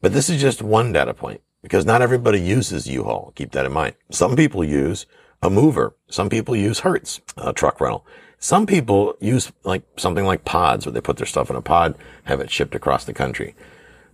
But 0.00 0.14
this 0.14 0.30
is 0.30 0.40
just 0.40 0.62
one 0.62 0.90
data 0.90 1.12
point 1.12 1.42
because 1.60 1.84
not 1.84 2.00
everybody 2.00 2.40
uses 2.40 2.86
U-Haul. 2.86 3.34
Keep 3.34 3.52
that 3.52 3.66
in 3.66 3.72
mind. 3.72 3.94
Some 4.10 4.36
people 4.36 4.64
use 4.64 5.04
a 5.42 5.50
mover. 5.50 5.94
Some 6.08 6.30
people 6.30 6.56
use 6.56 6.80
Hertz, 6.80 7.20
a 7.36 7.52
truck 7.52 7.78
rental. 7.78 8.06
Some 8.38 8.64
people 8.64 9.16
use 9.20 9.52
like 9.64 9.82
something 9.98 10.24
like 10.24 10.46
pods 10.46 10.86
where 10.86 10.94
they 10.94 11.02
put 11.02 11.18
their 11.18 11.26
stuff 11.26 11.50
in 11.50 11.56
a 11.56 11.60
pod, 11.60 11.94
have 12.24 12.40
it 12.40 12.50
shipped 12.50 12.74
across 12.74 13.04
the 13.04 13.12
country. 13.12 13.54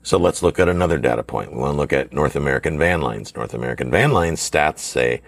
So 0.03 0.19
let's 0.19 0.43
look 0.43 0.59
at 0.59 0.69
another 0.69 0.99
data 0.99 1.23
point. 1.23 1.53
We 1.53 1.59
want 1.59 1.75
to 1.75 1.77
look 1.77 1.93
at 1.93 2.13
North 2.13 2.35
American 2.35 2.77
van 2.77 3.01
lines. 3.01 3.37
North 3.37 3.55
American 3.55 3.89
van 3.89 4.11
lines 4.11 4.41
stats 4.41 4.81
say 4.81 5.23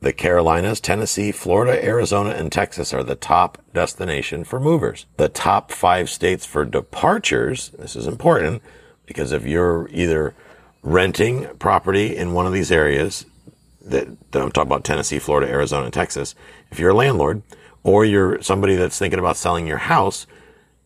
the 0.00 0.12
Carolinas, 0.12 0.80
Tennessee, 0.80 1.30
Florida, 1.30 1.84
Arizona, 1.84 2.30
and 2.30 2.50
Texas 2.50 2.94
are 2.94 3.02
the 3.02 3.14
top 3.14 3.58
destination 3.74 4.44
for 4.44 4.58
movers. 4.58 5.06
The 5.18 5.28
top 5.28 5.70
five 5.70 6.08
states 6.08 6.46
for 6.46 6.64
departures, 6.64 7.70
this 7.78 7.94
is 7.94 8.06
important 8.06 8.62
because 9.04 9.32
if 9.32 9.44
you're 9.44 9.88
either 9.92 10.34
renting 10.82 11.48
property 11.58 12.16
in 12.16 12.32
one 12.32 12.46
of 12.46 12.52
these 12.52 12.72
areas, 12.72 13.26
that, 13.82 14.08
that 14.32 14.42
I'm 14.42 14.52
talking 14.52 14.68
about 14.68 14.84
Tennessee, 14.84 15.18
Florida, 15.18 15.50
Arizona, 15.50 15.84
and 15.84 15.92
Texas, 15.92 16.34
if 16.70 16.78
you're 16.78 16.90
a 16.90 16.94
landlord 16.94 17.42
or 17.82 18.04
you're 18.04 18.40
somebody 18.42 18.76
that's 18.76 18.98
thinking 18.98 19.18
about 19.18 19.36
selling 19.36 19.66
your 19.66 19.78
house, 19.78 20.26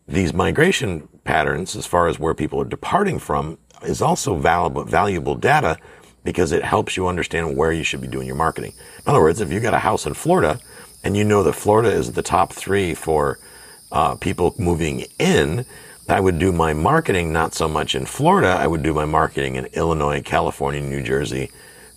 these 0.07 0.33
migration 0.33 1.07
patterns, 1.23 1.75
as 1.75 1.85
far 1.85 2.07
as 2.07 2.19
where 2.19 2.33
people 2.33 2.59
are 2.61 2.65
departing 2.65 3.19
from, 3.19 3.57
is 3.83 4.01
also 4.01 4.35
valuable, 4.35 4.83
valuable 4.83 5.35
data 5.35 5.77
because 6.25 6.51
it 6.51 6.65
helps 6.65 6.97
you 6.97 7.07
understand 7.07 7.55
where 7.55 7.71
you 7.71 7.83
should 7.83 8.01
be 8.01 8.07
doing 8.07 8.27
your 8.27 8.35
marketing. 8.35 8.73
In 8.97 9.03
other 9.07 9.21
words, 9.21 9.39
if 9.39 9.51
you 9.51 9.61
got 9.61 9.73
a 9.73 9.79
house 9.79 10.05
in 10.05 10.15
Florida 10.15 10.59
and 11.03 11.15
you 11.15 11.23
know 11.23 11.43
that 11.43 11.53
Florida 11.53 11.89
is 11.89 12.11
the 12.11 12.23
top 12.23 12.51
three 12.51 12.93
for 12.93 13.39
uh, 13.91 14.15
people 14.15 14.55
moving 14.57 15.05
in, 15.19 15.65
I 16.09 16.19
would 16.19 16.39
do 16.39 16.51
my 16.51 16.73
marketing 16.73 17.31
not 17.31 17.53
so 17.53 17.67
much 17.67 17.95
in 17.95 18.05
Florida. 18.05 18.47
I 18.47 18.67
would 18.67 18.83
do 18.83 18.93
my 18.93 19.05
marketing 19.05 19.55
in 19.55 19.65
Illinois, 19.67 20.21
California, 20.21 20.81
New 20.81 21.03
Jersey, 21.03 21.51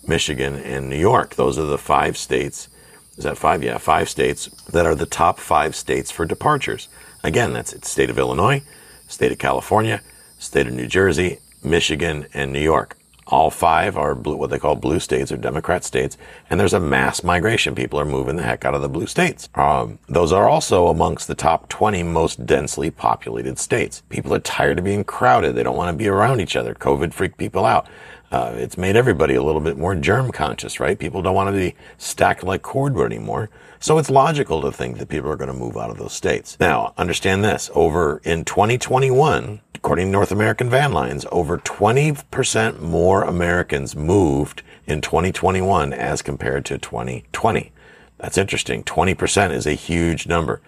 Michigan, 0.07 0.55
and 0.55 0.89
New 0.89 0.97
York. 0.97 1.35
Those 1.35 1.57
are 1.57 1.65
the 1.65 1.77
five 1.77 2.15
states. 2.15 2.69
Is 3.17 3.23
that 3.23 3.37
five? 3.37 3.63
Yeah, 3.63 3.79
five 3.79 4.09
states 4.09 4.47
that 4.71 4.85
are 4.85 4.95
the 4.95 5.05
top 5.05 5.39
five 5.39 5.75
states 5.75 6.09
for 6.09 6.25
departures. 6.25 6.87
Again, 7.23 7.51
that's 7.53 7.75
state 7.87 8.09
of 8.09 8.17
Illinois, 8.17 8.61
state 9.07 9.31
of 9.31 9.39
California, 9.39 10.01
state 10.37 10.67
of 10.67 10.73
New 10.73 10.87
Jersey, 10.87 11.39
Michigan, 11.63 12.27
and 12.33 12.53
New 12.53 12.61
York. 12.61 12.95
All 13.29 13.51
five 13.51 13.95
are 13.95 14.15
blue, 14.15 14.35
what 14.35 14.49
they 14.49 14.57
call 14.57 14.75
blue 14.75 14.99
states 14.99 15.31
or 15.31 15.37
Democrat 15.37 15.83
states, 15.83 16.17
and 16.49 16.59
there's 16.59 16.73
a 16.73 16.79
mass 16.79 17.23
migration. 17.23 17.75
People 17.75 17.99
are 17.99 18.05
moving 18.05 18.37
the 18.37 18.43
heck 18.43 18.65
out 18.65 18.73
of 18.73 18.81
the 18.81 18.89
blue 18.89 19.05
states. 19.05 19.49
Um, 19.53 19.99
those 20.07 20.33
are 20.33 20.49
also 20.49 20.87
amongst 20.87 21.27
the 21.27 21.35
top 21.35 21.69
20 21.69 22.01
most 22.03 22.47
densely 22.47 22.89
populated 22.89 23.59
states. 23.59 24.01
People 24.09 24.33
are 24.33 24.39
tired 24.39 24.79
of 24.79 24.85
being 24.85 25.03
crowded. 25.03 25.53
They 25.53 25.61
don't 25.61 25.77
want 25.77 25.93
to 25.93 25.97
be 25.97 26.07
around 26.07 26.41
each 26.41 26.55
other. 26.55 26.73
COVID 26.73 27.13
freaked 27.13 27.37
people 27.37 27.65
out. 27.65 27.87
Uh, 28.31 28.53
it's 28.55 28.77
made 28.77 28.95
everybody 28.95 29.33
a 29.33 29.41
little 29.41 29.61
bit 29.61 29.77
more 29.77 29.95
germ 29.95 30.31
conscious, 30.31 30.79
right? 30.79 30.99
People 30.99 31.21
don't 31.21 31.33
want 31.33 31.47
to 31.47 31.57
be 31.57 31.75
stacked 31.97 32.43
like 32.43 32.61
cordwood 32.61 33.11
anymore. 33.11 33.49
So 33.79 33.97
it's 33.97 34.09
logical 34.09 34.61
to 34.61 34.71
think 34.71 34.97
that 34.97 35.09
people 35.09 35.31
are 35.31 35.35
going 35.35 35.51
to 35.51 35.57
move 35.57 35.77
out 35.77 35.89
of 35.89 35.97
those 35.97 36.13
states. 36.13 36.57
Now, 36.59 36.93
understand 36.97 37.43
this. 37.43 37.71
Over 37.73 38.21
in 38.23 38.45
2021, 38.45 39.61
according 39.73 40.07
to 40.07 40.11
North 40.11 40.31
American 40.31 40.69
Van 40.69 40.91
Lines, 40.91 41.25
over 41.31 41.57
20% 41.57 42.79
more 42.79 43.23
Americans 43.23 43.95
moved 43.95 44.61
in 44.85 45.01
2021 45.01 45.93
as 45.93 46.21
compared 46.21 46.65
to 46.65 46.77
2020. 46.77 47.71
That's 48.19 48.37
interesting. 48.37 48.83
20% 48.83 49.51
is 49.51 49.65
a 49.65 49.73
huge 49.73 50.27
number. 50.27 50.61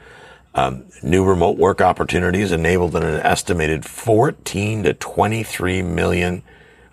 Um, 0.55 0.85
new 1.03 1.23
remote 1.23 1.57
work 1.57 1.79
opportunities 1.79 2.51
enabled 2.51 2.95
an 2.95 3.03
estimated 3.03 3.85
14 3.85 4.83
to 4.83 4.93
23 4.93 5.81
million 5.81 6.43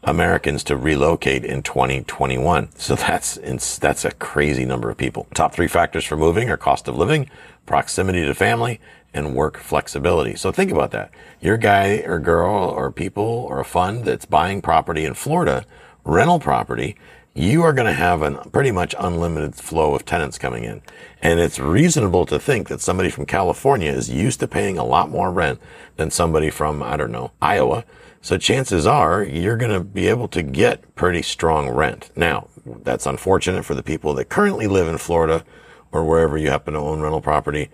Americans 0.05 0.65
to 0.65 0.77
relocate 0.77 1.45
in 1.45 1.63
2021. 1.63 2.71
So 2.77 2.95
that's 2.95 3.79
that's 3.79 4.05
a 4.05 4.13
crazy 4.13 4.65
number 4.65 4.91
of 4.91 4.97
people. 4.97 5.27
Top 5.35 5.53
three 5.53 5.69
factors 5.69 6.05
for 6.05 6.17
moving 6.17 6.51
are 6.51 6.57
cost 6.57 6.89
of 6.89 6.97
living, 6.97 7.29
proximity 7.67 8.25
to 8.25 8.35
family, 8.35 8.81
and 9.13 9.35
work 9.35 9.59
flexibility. 9.59 10.37
So 10.37 10.53
think 10.53 10.71
about 10.71 10.91
that. 10.93 11.11
You're 11.41 11.57
guy 11.57 12.03
or 12.07 12.19
girl 12.19 12.55
or 12.55 12.93
people 12.93 13.25
or 13.25 13.61
a 13.61 13.65
fund 13.65 14.05
that's 14.05 14.25
buying 14.25 14.63
property 14.63 15.05
in 15.05 15.15
Florida, 15.15 15.65
rental 16.05 16.39
property, 16.39 16.97
you 17.39 17.63
are 17.63 17.73
going 17.73 17.87
to 17.87 17.93
have 17.93 18.23
a 18.23 18.33
pretty 18.51 18.73
much 18.73 18.97
unlimited 18.99 19.55
flow 19.55 19.95
of 19.95 20.05
tenants 20.05 20.39
coming 20.39 20.65
in. 20.65 20.83
And 21.23 21.39
it's 21.39 21.61
reasonable 21.61 22.27
to 22.27 22.39
think 22.39 22.69
that 22.69 22.81
somebody 22.81 23.11
from 23.11 23.27
California 23.27 23.93
is 23.93 24.11
used 24.11 24.41
to 24.41 24.49
paying 24.49 24.77
a 24.77 24.85
lot 24.85 25.09
more 25.09 25.31
rent 25.31 25.61
than 25.97 26.11
somebody 26.11 26.51
from, 26.51 26.83
I 26.83 26.97
don't 26.97 27.13
know, 27.13 27.31
Iowa 27.41 27.85
so 28.21 28.37
chances 28.37 28.87
are 28.87 29.23
you're 29.23 29.57
going 29.57 29.73
to 29.73 29.81
be 29.81 30.09
able 30.09 30.29
to 30.29 30.43
get 30.43 30.95
pretty 30.95 31.23
strong 31.23 31.71
rent. 31.71 32.11
Now, 32.17 32.49
that's 32.67 33.07
unfortunate 33.07 33.65
for 33.65 33.75
the 33.75 33.83
people 33.83 34.15
that 34.15 34.29
currently 34.29 34.67
live 34.67 34.89
in 34.89 34.99
Florida 34.99 35.45
or 35.93 36.05
wherever 36.05 36.37
you 36.37 36.51
happen 36.51 36.75
to 36.75 36.81
own 36.81 37.01
rental 37.01 37.21
property. 37.21 37.71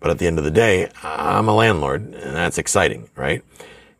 But 0.00 0.10
at 0.10 0.18
the 0.18 0.26
end 0.26 0.38
of 0.38 0.44
the 0.44 0.50
day, 0.50 0.90
I'm 1.02 1.48
a 1.48 1.54
landlord 1.54 2.02
and 2.02 2.36
that's 2.36 2.58
exciting, 2.58 3.08
right? 3.16 3.42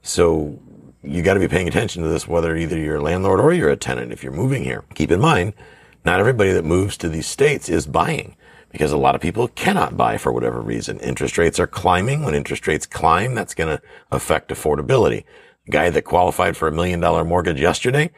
So 0.02 0.60
you 1.02 1.22
got 1.22 1.34
to 1.34 1.40
be 1.40 1.48
paying 1.48 1.68
attention 1.68 2.02
to 2.02 2.08
this, 2.08 2.28
whether 2.28 2.56
either 2.56 2.78
you're 2.78 2.96
a 2.96 3.02
landlord 3.02 3.40
or 3.40 3.52
you're 3.52 3.70
a 3.70 3.76
tenant 3.76 4.12
if 4.12 4.22
you're 4.22 4.32
moving 4.32 4.64
here. 4.64 4.84
Keep 4.94 5.10
in 5.10 5.20
mind, 5.20 5.54
not 6.04 6.20
everybody 6.20 6.52
that 6.52 6.64
moves 6.64 6.96
to 6.98 7.08
these 7.08 7.26
states 7.26 7.68
is 7.68 7.86
buying 7.86 8.36
because 8.70 8.92
a 8.92 8.98
lot 8.98 9.14
of 9.14 9.20
people 9.20 9.48
cannot 9.48 9.96
buy 9.96 10.18
for 10.18 10.30
whatever 10.32 10.60
reason. 10.60 11.00
Interest 11.00 11.38
rates 11.38 11.58
are 11.58 11.66
climbing. 11.66 12.22
When 12.22 12.34
interest 12.34 12.66
rates 12.66 12.84
climb, 12.84 13.34
that's 13.34 13.54
going 13.54 13.74
to 13.74 13.82
affect 14.12 14.50
affordability 14.50 15.24
guy 15.70 15.90
that 15.90 16.02
qualified 16.02 16.56
for 16.56 16.68
a 16.68 16.72
million 16.72 17.00
dollar 17.00 17.24
mortgage 17.24 17.60
yesterday, 17.60 18.10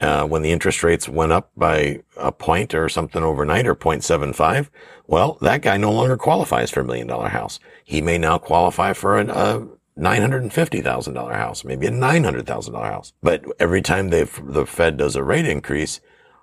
uh, 0.00 0.26
when 0.26 0.42
the 0.42 0.52
interest 0.52 0.82
rates 0.82 1.08
went 1.08 1.32
up 1.32 1.50
by 1.56 2.00
a 2.16 2.30
point 2.30 2.74
or 2.74 2.88
something 2.88 3.22
overnight 3.22 3.66
or 3.66 3.74
0.75, 3.74 4.68
well, 5.06 5.38
that 5.40 5.62
guy 5.62 5.76
no 5.76 5.90
longer 5.92 6.16
qualifies 6.16 6.70
for 6.70 6.80
a 6.80 6.84
million 6.84 7.06
dollar 7.06 7.28
house. 7.28 7.58
He 7.84 8.02
may 8.02 8.18
now 8.18 8.38
qualify 8.38 8.92
for 8.92 9.18
a, 9.18 9.26
a 9.26 9.66
$950,000 9.98 11.34
house, 11.34 11.64
maybe 11.64 11.86
a 11.86 11.90
$900,000 11.90 12.74
house. 12.84 13.12
But 13.22 13.44
every 13.58 13.80
time 13.80 14.10
the 14.10 14.26
Fed 14.66 14.98
does 14.98 15.16
a 15.16 15.22
rate 15.22 15.46
increase, 15.46 16.00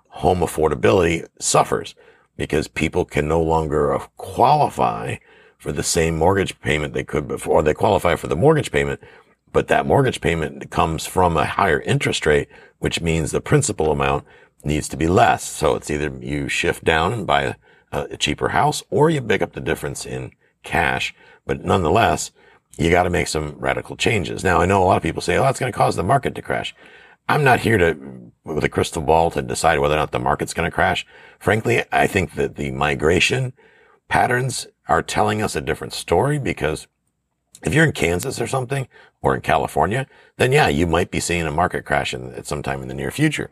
home 0.08 0.40
affordability 0.40 1.26
suffers 1.38 1.94
because 2.36 2.66
people 2.66 3.04
can 3.04 3.28
no 3.28 3.40
longer 3.40 3.96
qualify 4.16 5.16
for 5.58 5.72
the 5.72 5.82
same 5.82 6.16
mortgage 6.16 6.60
payment 6.60 6.94
they 6.94 7.04
could 7.04 7.28
before. 7.28 7.62
They 7.62 7.74
qualify 7.74 8.16
for 8.16 8.26
the 8.26 8.36
mortgage 8.36 8.72
payment, 8.72 9.00
but 9.54 9.68
that 9.68 9.86
mortgage 9.86 10.20
payment 10.20 10.68
comes 10.70 11.06
from 11.06 11.36
a 11.36 11.46
higher 11.46 11.80
interest 11.80 12.26
rate, 12.26 12.48
which 12.80 13.00
means 13.00 13.30
the 13.30 13.40
principal 13.40 13.92
amount 13.92 14.26
needs 14.64 14.88
to 14.88 14.96
be 14.96 15.06
less. 15.06 15.44
So 15.44 15.76
it's 15.76 15.90
either 15.90 16.12
you 16.20 16.48
shift 16.48 16.82
down 16.82 17.12
and 17.12 17.24
buy 17.24 17.42
a, 17.42 17.54
a 17.92 18.16
cheaper 18.16 18.48
house 18.48 18.82
or 18.90 19.08
you 19.08 19.22
pick 19.22 19.42
up 19.42 19.52
the 19.52 19.60
difference 19.60 20.04
in 20.04 20.32
cash. 20.64 21.14
But 21.46 21.64
nonetheless, 21.64 22.32
you 22.76 22.90
got 22.90 23.04
to 23.04 23.10
make 23.10 23.28
some 23.28 23.54
radical 23.58 23.96
changes. 23.96 24.42
Now, 24.42 24.60
I 24.60 24.66
know 24.66 24.82
a 24.82 24.86
lot 24.86 24.96
of 24.96 25.04
people 25.04 25.22
say, 25.22 25.36
oh, 25.36 25.42
that's 25.42 25.60
going 25.60 25.72
to 25.72 25.78
cause 25.78 25.94
the 25.94 26.02
market 26.02 26.34
to 26.34 26.42
crash. 26.42 26.74
I'm 27.28 27.44
not 27.44 27.60
here 27.60 27.78
to, 27.78 28.32
with 28.42 28.64
a 28.64 28.68
crystal 28.68 29.02
ball 29.02 29.30
to 29.30 29.40
decide 29.40 29.78
whether 29.78 29.94
or 29.94 29.98
not 29.98 30.10
the 30.10 30.18
market's 30.18 30.52
going 30.52 30.68
to 30.68 30.74
crash. 30.74 31.06
Frankly, 31.38 31.84
I 31.92 32.08
think 32.08 32.34
that 32.34 32.56
the 32.56 32.72
migration 32.72 33.52
patterns 34.08 34.66
are 34.88 35.00
telling 35.00 35.40
us 35.40 35.54
a 35.54 35.60
different 35.60 35.92
story 35.92 36.40
because 36.40 36.88
if 37.64 37.72
you're 37.72 37.84
in 37.84 37.92
Kansas 37.92 38.40
or 38.40 38.46
something, 38.46 38.88
or 39.24 39.34
in 39.34 39.40
California, 39.40 40.06
then 40.36 40.52
yeah, 40.52 40.68
you 40.68 40.86
might 40.86 41.10
be 41.10 41.18
seeing 41.18 41.46
a 41.46 41.50
market 41.50 41.84
crash 41.84 42.12
in, 42.12 42.32
at 42.34 42.46
some 42.46 42.62
time 42.62 42.82
in 42.82 42.88
the 42.88 42.94
near 42.94 43.10
future. 43.10 43.50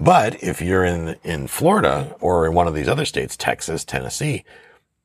But 0.00 0.42
if 0.42 0.60
you're 0.60 0.84
in, 0.84 1.16
in 1.22 1.46
Florida 1.46 2.16
or 2.20 2.46
in 2.46 2.54
one 2.54 2.66
of 2.66 2.74
these 2.74 2.88
other 2.88 3.04
states, 3.04 3.36
Texas, 3.36 3.84
Tennessee, 3.84 4.44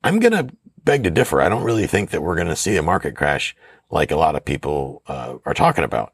I'm 0.02 0.18
going 0.18 0.32
to 0.32 0.52
beg 0.84 1.04
to 1.04 1.10
differ. 1.10 1.40
I 1.40 1.48
don't 1.48 1.62
really 1.62 1.86
think 1.86 2.10
that 2.10 2.22
we're 2.22 2.34
going 2.34 2.48
to 2.48 2.56
see 2.56 2.76
a 2.76 2.82
market 2.82 3.14
crash 3.14 3.54
like 3.88 4.10
a 4.10 4.16
lot 4.16 4.34
of 4.34 4.44
people 4.44 5.02
uh, 5.06 5.36
are 5.44 5.54
talking 5.54 5.84
about. 5.84 6.12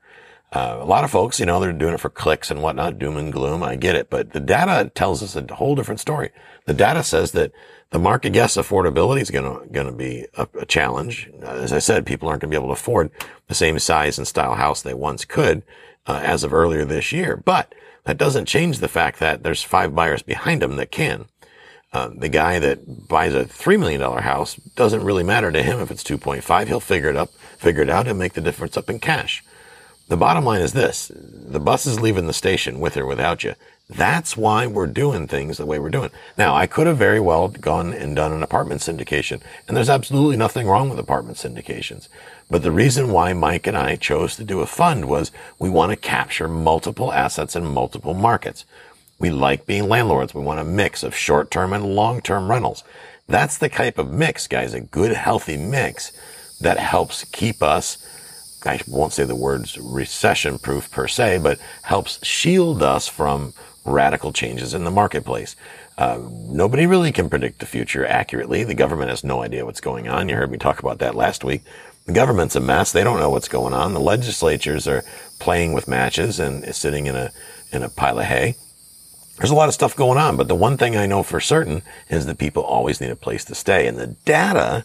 Uh, 0.53 0.79
a 0.81 0.85
lot 0.85 1.05
of 1.05 1.11
folks, 1.11 1.41
you 1.41 1.47
know, 1.47 1.59
they're 1.59 1.73
doing 1.73 1.95
it 1.95 2.01
for 2.01 2.09
clicks 2.09 2.51
and 2.51 2.63
whatnot, 2.63 2.99
doom 2.99 3.17
and 3.17 3.33
gloom. 3.33 3.63
I 3.63 3.77
get 3.77 3.97
it, 3.97 4.11
but 4.11 4.33
the 4.33 4.41
data 4.41 4.91
tells 4.95 5.23
us 5.23 5.37
a 5.37 5.55
whole 5.55 5.75
different 5.75 6.01
story. 6.01 6.31
The 6.67 6.75
data 6.75 7.03
says 7.03 7.33
that 7.33 7.53
the 7.91 7.99
market, 7.99 8.35
yes, 8.35 8.57
affordability 8.57 9.21
is 9.21 9.31
going 9.31 9.45
to, 9.45 9.67
going 9.69 9.87
to 9.87 9.93
be 9.93 10.27
a, 10.37 10.49
a, 10.59 10.67
challenge. 10.67 11.31
As 11.43 11.73
I 11.73 11.79
said, 11.79 12.05
people 12.05 12.29
aren't 12.29 12.43
going 12.43 12.51
to 12.51 12.55
be 12.55 12.61
able 12.61 12.75
to 12.75 12.81
afford 12.81 13.11
the 13.47 13.55
same 13.55 13.79
size 13.79 14.19
and 14.19 14.27
style 14.27 14.55
house 14.55 14.83
they 14.83 14.95
once 14.95 15.25
could, 15.25 15.63
uh, 16.07 16.21
as 16.23 16.43
of 16.43 16.53
earlier 16.53 16.85
this 16.85 17.13
year. 17.13 17.37
But 17.37 17.75
that 18.05 18.19
doesn't 18.19 18.47
change 18.47 18.79
the 18.79 18.89
fact 18.89 19.21
that 19.21 19.43
there's 19.43 19.63
five 19.63 19.95
buyers 19.95 20.23
behind 20.23 20.63
them 20.63 20.77
that 20.77 20.91
can. 20.91 21.27
Uh, 21.93 22.11
the 22.15 22.29
guy 22.29 22.59
that 22.59 23.09
buys 23.09 23.35
a 23.35 23.45
$3 23.45 23.79
million 23.79 24.01
house 24.01 24.57
doesn't 24.57 25.05
really 25.05 25.23
matter 25.23 25.53
to 25.53 25.63
him 25.63 25.81
if 25.81 25.91
it's 25.91 26.05
2.5. 26.05 26.67
He'll 26.67 26.81
figure 26.81 27.09
it 27.09 27.17
up, 27.17 27.31
figure 27.57 27.83
it 27.83 27.91
out 27.91 28.09
and 28.09 28.19
make 28.19 28.35
the 28.35 28.41
difference 28.41 28.77
up 28.77 28.91
in 28.91 28.99
cash. 28.99 29.45
The 30.09 30.17
bottom 30.17 30.45
line 30.45 30.61
is 30.61 30.73
this. 30.73 31.11
The 31.15 31.61
bus 31.61 31.87
is 31.87 32.01
leaving 32.01 32.27
the 32.27 32.33
station 32.33 32.81
with 32.81 32.97
or 32.97 33.07
without 33.07 33.45
you. 33.45 33.55
That's 33.89 34.37
why 34.37 34.67
we're 34.67 34.89
doing 34.89 35.29
things 35.29 35.59
the 35.59 35.67
way 35.67 35.79
we're 35.79 35.91
doing. 35.91 36.11
Now, 36.37 36.57
I 36.57 36.67
could 36.67 36.89
have 36.89 36.99
very 36.99 37.21
well 37.21 37.47
gone 37.49 37.95
and 37.95 38.17
done 38.17 38.33
an 38.33 38.43
apartment 38.43 38.81
syndication, 38.81 39.41
and 39.69 39.77
there's 39.77 39.89
absolutely 39.89 40.37
nothing 40.37 40.67
wrong 40.67 40.89
with 40.89 40.99
apartment 40.99 41.39
syndications. 41.39 42.09
But 42.51 42.63
the 42.65 42.73
reason 42.73 43.13
why 43.13 43.33
Mike 43.33 43.67
and 43.69 43.77
I 43.77 43.95
chose 43.95 44.35
to 44.37 44.45
do 44.45 44.61
a 44.61 44.67
fund 44.67 45.05
was 45.05 45.31
we 45.61 45.71
want 45.71 45.91
to 45.91 45.97
capture 45.97 46.49
multiple 46.49 47.13
assets 47.13 47.55
in 47.55 47.65
multiple 47.65 48.15
markets. 48.15 48.65
We 49.21 49.31
like 49.31 49.67
being 49.67 49.89
landlords. 49.89 50.35
We 50.35 50.43
want 50.43 50.61
a 50.61 50.65
mix 50.65 51.05
of 51.05 51.15
short-term 51.15 51.73
and 51.73 51.95
long-term 51.95 52.51
rentals. 52.51 52.83
That's 53.29 53.57
the 53.57 53.69
type 53.69 53.99
of 53.99 54.13
mix, 54.13 54.49
guys, 54.49 54.75
a 54.75 54.81
good, 54.81 55.13
healthy 55.13 55.57
mix 55.57 56.13
that 56.61 56.79
helps 56.79 57.25
keep 57.25 57.63
us, 57.63 57.99
I 58.65 58.81
won't 58.89 59.13
say 59.13 59.25
the 59.25 59.37
words 59.37 59.79
recession 59.79 60.59
proof 60.59 60.91
per 60.91 61.07
se, 61.07 61.39
but 61.39 61.61
helps 61.83 62.25
shield 62.25 62.83
us 62.83 63.07
from 63.09 63.53
radical 63.87 64.33
changes 64.33 64.75
in 64.75 64.85
the 64.85 64.91
marketplace. 64.91 65.57
Uh, 65.97 66.21
nobody 66.31 66.87
really 66.87 67.13
can 67.13 67.31
predict 67.31 67.61
the 67.61 67.67
future 67.67 68.07
accurately. 68.07 68.65
The 68.65 68.75
government 68.75 69.11
has 69.11 69.25
no 69.25 69.43
idea 69.43 69.65
what's 69.65 69.81
going 69.81 70.09
on. 70.09 70.29
You 70.29 70.37
heard 70.37 70.51
me 70.51 70.59
talk 70.59 70.79
about 70.79 70.99
that 70.99 71.15
last 71.15 71.45
week. 71.45 71.63
The 72.07 72.13
government's 72.13 72.57
a 72.57 72.61
mess. 72.61 72.93
They 72.93 73.05
don't 73.05 73.19
know 73.19 73.31
what's 73.31 73.49
going 73.49 73.73
on. 73.73 73.95
The 73.95 74.01
legislatures 74.01 74.87
are 74.87 75.05
playing 75.39 75.73
with 75.73 75.89
matches 75.89 76.39
and 76.39 76.75
sitting 76.75 77.07
in 77.07 77.17
a 77.17 77.33
in 77.73 77.83
a 77.83 77.89
pile 77.89 78.19
of 78.19 78.27
hay. 78.27 78.55
There's 79.39 79.51
a 79.51 79.55
lot 79.55 79.69
of 79.69 79.75
stuff 79.75 79.97
going 79.97 80.19
on, 80.19 80.37
but 80.37 80.49
the 80.49 80.55
one 80.55 80.79
thing 80.79 80.97
I 80.97 81.07
know 81.07 81.23
for 81.23 81.41
certain 81.41 81.83
is 82.09 82.25
that 82.27 82.39
people 82.39 82.63
always 82.63 83.01
need 83.01 83.11
a 83.11 83.17
place 83.17 83.45
to 83.47 83.55
stay, 83.55 83.87
and 83.87 83.99
the 83.99 84.17
data 84.25 84.85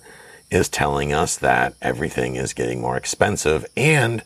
is 0.49 0.67
telling 0.67 1.13
us 1.13 1.37
that 1.37 1.73
everything 1.81 2.35
is 2.35 2.53
getting 2.53 2.81
more 2.81 2.97
expensive 2.97 3.65
and 3.77 4.23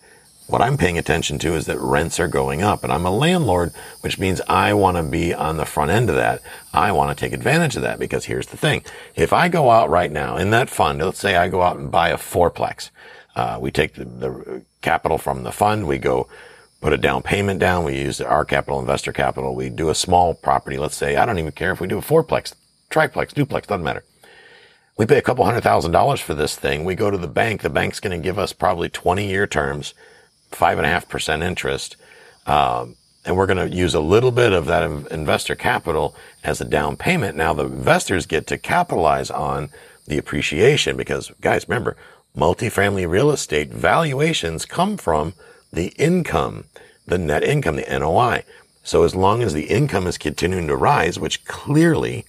what 0.47 0.61
I'm 0.61 0.77
paying 0.77 0.97
attention 0.97 1.39
to 1.39 1.55
is 1.55 1.65
that 1.65 1.79
rents 1.79 2.19
are 2.19 2.27
going 2.27 2.61
up 2.61 2.83
and 2.83 2.93
I'm 2.93 3.05
a 3.05 3.11
landlord, 3.11 3.73
which 4.01 4.19
means 4.19 4.41
I 4.47 4.73
want 4.73 4.97
to 4.97 5.03
be 5.03 5.33
on 5.33 5.57
the 5.57 5.65
front 5.65 5.89
end 5.89 6.09
of 6.09 6.15
that. 6.15 6.41
I 6.71 6.91
want 6.91 7.15
to 7.15 7.19
take 7.19 7.33
advantage 7.33 7.75
of 7.75 7.81
that 7.81 7.97
because 7.97 8.25
here's 8.25 8.47
the 8.47 8.57
thing. 8.57 8.83
If 9.15 9.33
I 9.33 9.49
go 9.49 9.71
out 9.71 9.89
right 9.89 10.11
now 10.11 10.37
in 10.37 10.51
that 10.51 10.69
fund, 10.69 10.99
let's 10.99 11.19
say 11.19 11.35
I 11.35 11.49
go 11.49 11.63
out 11.63 11.77
and 11.77 11.89
buy 11.91 12.09
a 12.09 12.17
fourplex. 12.17 12.91
Uh, 13.35 13.57
we 13.59 13.71
take 13.71 13.95
the, 13.95 14.05
the 14.05 14.61
capital 14.81 15.17
from 15.17 15.43
the 15.43 15.51
fund. 15.51 15.87
We 15.87 15.97
go 15.97 16.27
put 16.79 16.93
a 16.93 16.97
down 16.97 17.23
payment 17.23 17.59
down. 17.59 17.83
We 17.83 17.97
use 17.97 18.21
our 18.21 18.45
capital, 18.45 18.79
investor 18.79 19.11
capital. 19.11 19.55
We 19.55 19.69
do 19.69 19.89
a 19.89 19.95
small 19.95 20.35
property. 20.35 20.77
Let's 20.77 20.95
say, 20.95 21.15
I 21.15 21.25
don't 21.25 21.39
even 21.39 21.53
care 21.53 21.71
if 21.71 21.81
we 21.81 21.87
do 21.87 21.97
a 21.97 22.01
fourplex, 22.01 22.53
triplex, 22.91 23.33
duplex, 23.33 23.65
doesn't 23.67 23.83
matter. 23.83 24.03
We 24.95 25.07
pay 25.07 25.17
a 25.17 25.23
couple 25.23 25.43
hundred 25.43 25.61
thousand 25.61 25.91
dollars 25.91 26.21
for 26.21 26.35
this 26.35 26.55
thing. 26.55 26.85
We 26.85 26.93
go 26.93 27.09
to 27.09 27.17
the 27.17 27.27
bank. 27.27 27.61
The 27.61 27.69
bank's 27.69 27.99
going 27.99 28.17
to 28.17 28.23
give 28.23 28.37
us 28.37 28.53
probably 28.53 28.89
20 28.89 29.27
year 29.27 29.47
terms 29.47 29.95
five 30.51 30.77
and 30.77 30.85
a 30.85 30.89
half 30.89 31.07
percent 31.09 31.43
interest. 31.43 31.95
Um, 32.45 32.95
and 33.25 33.35
we're 33.35 33.47
going 33.47 33.69
to 33.69 33.75
use 33.75 33.95
a 33.95 33.99
little 33.99 34.31
bit 34.31 34.53
of 34.53 34.67
that 34.67 34.83
investor 35.11 35.55
capital 35.55 36.15
as 36.43 36.61
a 36.61 36.65
down 36.65 36.95
payment. 36.95 37.35
Now 37.35 37.53
the 37.53 37.65
investors 37.65 38.27
get 38.27 38.45
to 38.47 38.57
capitalize 38.57 39.31
on 39.31 39.69
the 40.05 40.17
appreciation 40.17 40.95
because 40.95 41.31
guys, 41.41 41.67
remember, 41.67 41.97
multifamily 42.37 43.09
real 43.09 43.31
estate 43.31 43.71
valuations 43.71 44.65
come 44.65 44.97
from 44.97 45.33
the 45.73 45.87
income, 45.97 46.65
the 47.07 47.17
net 47.17 47.43
income, 47.43 47.77
the 47.77 47.99
NOI. 47.99 48.43
So 48.83 49.03
as 49.03 49.15
long 49.15 49.41
as 49.41 49.53
the 49.53 49.65
income 49.65 50.05
is 50.05 50.19
continuing 50.19 50.67
to 50.67 50.75
rise, 50.75 51.19
which 51.19 51.43
clearly 51.45 52.25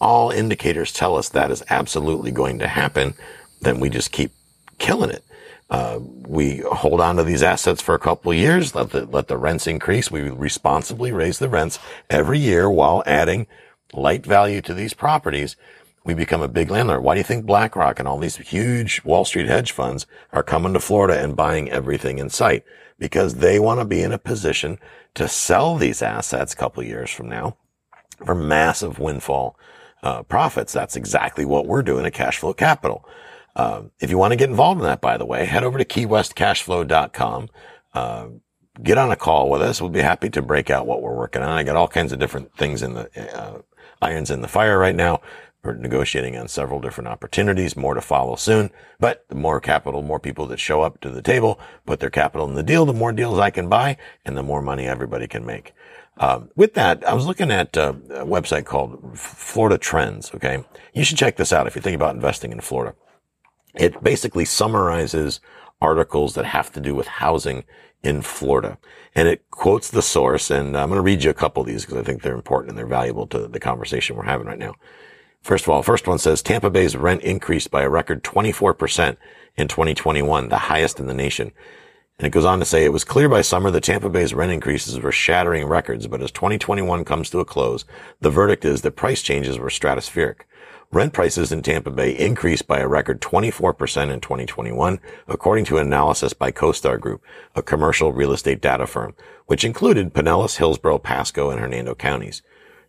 all 0.00 0.30
indicators 0.30 0.92
tell 0.92 1.16
us 1.16 1.28
that 1.30 1.50
is 1.50 1.64
absolutely 1.68 2.30
going 2.30 2.60
to 2.60 2.68
happen, 2.68 3.14
then 3.60 3.80
we 3.80 3.90
just 3.90 4.12
keep 4.12 4.32
killing 4.78 5.10
it. 5.10 5.24
Uh, 5.68 5.98
we 6.00 6.58
hold 6.58 7.00
on 7.00 7.16
to 7.16 7.24
these 7.24 7.42
assets 7.42 7.82
for 7.82 7.94
a 7.94 7.98
couple 7.98 8.30
of 8.30 8.38
years, 8.38 8.74
let 8.74 8.90
the, 8.90 9.04
let 9.06 9.26
the 9.26 9.36
rents 9.36 9.66
increase. 9.66 10.10
We 10.10 10.30
responsibly 10.30 11.10
raise 11.10 11.38
the 11.38 11.48
rents 11.48 11.78
every 12.08 12.38
year 12.38 12.70
while 12.70 13.02
adding 13.04 13.46
light 13.92 14.24
value 14.24 14.60
to 14.62 14.74
these 14.74 14.94
properties. 14.94 15.56
We 16.04 16.14
become 16.14 16.40
a 16.40 16.48
big 16.48 16.70
landlord. 16.70 17.02
Why 17.02 17.14
do 17.14 17.18
you 17.18 17.24
think 17.24 17.46
BlackRock 17.46 17.98
and 17.98 18.06
all 18.06 18.18
these 18.18 18.36
huge 18.36 19.02
Wall 19.04 19.24
Street 19.24 19.48
hedge 19.48 19.72
funds 19.72 20.06
are 20.32 20.44
coming 20.44 20.72
to 20.74 20.80
Florida 20.80 21.20
and 21.20 21.34
buying 21.34 21.68
everything 21.68 22.18
in 22.18 22.30
sight? 22.30 22.64
Because 22.96 23.34
they 23.34 23.58
want 23.58 23.80
to 23.80 23.84
be 23.84 24.02
in 24.02 24.12
a 24.12 24.18
position 24.18 24.78
to 25.14 25.26
sell 25.26 25.76
these 25.76 26.02
assets 26.02 26.52
a 26.52 26.56
couple 26.56 26.82
of 26.82 26.88
years 26.88 27.10
from 27.10 27.28
now 27.28 27.56
for 28.24 28.36
massive 28.36 29.00
windfall 29.00 29.58
uh, 30.02 30.22
profits. 30.22 30.72
That's 30.72 30.94
exactly 30.94 31.44
what 31.44 31.66
we're 31.66 31.82
doing 31.82 32.06
at 32.06 32.14
Cashflow 32.14 32.56
Capital. 32.56 33.04
Uh, 33.56 33.84
if 34.00 34.10
you 34.10 34.18
want 34.18 34.32
to 34.32 34.36
get 34.36 34.50
involved 34.50 34.80
in 34.80 34.86
that, 34.86 35.00
by 35.00 35.16
the 35.16 35.24
way, 35.24 35.46
head 35.46 35.64
over 35.64 35.78
to 35.78 35.84
keywestcashflow.com. 35.84 37.48
Uh, 37.94 38.26
get 38.82 38.98
on 38.98 39.10
a 39.10 39.16
call 39.16 39.48
with 39.48 39.62
us. 39.62 39.80
We'll 39.80 39.90
be 39.90 40.02
happy 40.02 40.28
to 40.30 40.42
break 40.42 40.68
out 40.68 40.86
what 40.86 41.00
we're 41.00 41.16
working 41.16 41.42
on. 41.42 41.48
I 41.48 41.62
got 41.64 41.74
all 41.74 41.88
kinds 41.88 42.12
of 42.12 42.18
different 42.18 42.54
things 42.56 42.82
in 42.82 42.92
the 42.92 43.36
uh, 43.36 43.62
irons 44.02 44.30
in 44.30 44.42
the 44.42 44.48
fire 44.48 44.78
right 44.78 44.94
now. 44.94 45.22
We're 45.62 45.74
negotiating 45.74 46.36
on 46.36 46.48
several 46.48 46.80
different 46.80 47.08
opportunities, 47.08 47.76
more 47.76 47.94
to 47.94 48.02
follow 48.02 48.36
soon. 48.36 48.70
But 49.00 49.24
the 49.30 49.34
more 49.34 49.58
capital, 49.58 50.02
more 50.02 50.20
people 50.20 50.46
that 50.48 50.60
show 50.60 50.82
up 50.82 51.00
to 51.00 51.08
the 51.08 51.22
table, 51.22 51.58
put 51.86 51.98
their 51.98 52.10
capital 52.10 52.46
in 52.46 52.54
the 52.54 52.62
deal, 52.62 52.84
the 52.84 52.92
more 52.92 53.10
deals 53.10 53.38
I 53.38 53.50
can 53.50 53.70
buy 53.70 53.96
and 54.26 54.36
the 54.36 54.42
more 54.42 54.60
money 54.60 54.86
everybody 54.86 55.26
can 55.26 55.46
make. 55.46 55.72
Um, 56.18 56.50
with 56.56 56.74
that, 56.74 57.06
I 57.08 57.14
was 57.14 57.26
looking 57.26 57.50
at 57.50 57.76
uh, 57.76 57.94
a 58.10 58.24
website 58.24 58.66
called 58.66 59.18
Florida 59.18 59.78
Trends. 59.78 60.32
Okay. 60.34 60.62
You 60.92 61.04
should 61.04 61.18
check 61.18 61.36
this 61.36 61.52
out 61.52 61.66
if 61.66 61.74
you 61.74 61.82
think 61.82 61.96
about 61.96 62.14
investing 62.14 62.52
in 62.52 62.60
Florida. 62.60 62.94
It 63.76 64.02
basically 64.02 64.44
summarizes 64.44 65.40
articles 65.80 66.34
that 66.34 66.46
have 66.46 66.72
to 66.72 66.80
do 66.80 66.94
with 66.94 67.06
housing 67.06 67.64
in 68.02 68.22
Florida. 68.22 68.78
And 69.14 69.28
it 69.28 69.50
quotes 69.50 69.90
the 69.90 70.02
source. 70.02 70.50
And 70.50 70.76
I'm 70.76 70.88
going 70.88 70.98
to 70.98 71.02
read 71.02 71.24
you 71.24 71.30
a 71.30 71.34
couple 71.34 71.60
of 71.60 71.66
these 71.66 71.84
because 71.84 71.98
I 71.98 72.02
think 72.02 72.22
they're 72.22 72.34
important 72.34 72.70
and 72.70 72.78
they're 72.78 72.86
valuable 72.86 73.26
to 73.28 73.48
the 73.48 73.60
conversation 73.60 74.16
we're 74.16 74.24
having 74.24 74.46
right 74.46 74.58
now. 74.58 74.74
First 75.42 75.64
of 75.64 75.70
all, 75.70 75.82
first 75.82 76.08
one 76.08 76.18
says 76.18 76.42
Tampa 76.42 76.70
Bay's 76.70 76.96
rent 76.96 77.22
increased 77.22 77.70
by 77.70 77.82
a 77.82 77.88
record 77.88 78.24
24% 78.24 79.16
in 79.56 79.68
2021, 79.68 80.48
the 80.48 80.56
highest 80.56 80.98
in 80.98 81.06
the 81.06 81.14
nation. 81.14 81.52
And 82.18 82.26
it 82.26 82.30
goes 82.30 82.44
on 82.44 82.58
to 82.60 82.64
say 82.64 82.84
it 82.84 82.92
was 82.92 83.04
clear 83.04 83.28
by 83.28 83.42
summer 83.42 83.70
that 83.70 83.84
Tampa 83.84 84.08
Bay's 84.08 84.34
rent 84.34 84.50
increases 84.50 84.98
were 84.98 85.12
shattering 85.12 85.66
records, 85.66 86.06
but 86.06 86.22
as 86.22 86.30
2021 86.32 87.04
comes 87.04 87.30
to 87.30 87.40
a 87.40 87.44
close, 87.44 87.84
the 88.20 88.30
verdict 88.30 88.64
is 88.64 88.82
that 88.82 88.92
price 88.92 89.22
changes 89.22 89.58
were 89.58 89.68
stratospheric. 89.68 90.40
Rent 90.92 91.12
prices 91.12 91.50
in 91.50 91.62
Tampa 91.62 91.90
Bay 91.90 92.16
increased 92.16 92.66
by 92.66 92.78
a 92.78 92.88
record 92.88 93.20
24% 93.20 94.10
in 94.12 94.20
2021, 94.20 95.00
according 95.26 95.64
to 95.66 95.78
analysis 95.78 96.32
by 96.32 96.52
CoStar 96.52 97.00
Group, 97.00 97.22
a 97.54 97.62
commercial 97.62 98.12
real 98.12 98.32
estate 98.32 98.60
data 98.60 98.86
firm, 98.86 99.14
which 99.46 99.64
included 99.64 100.14
Pinellas, 100.14 100.58
Hillsborough, 100.58 100.98
Pasco, 100.98 101.50
and 101.50 101.60
Hernando 101.60 101.94
counties. 101.94 102.42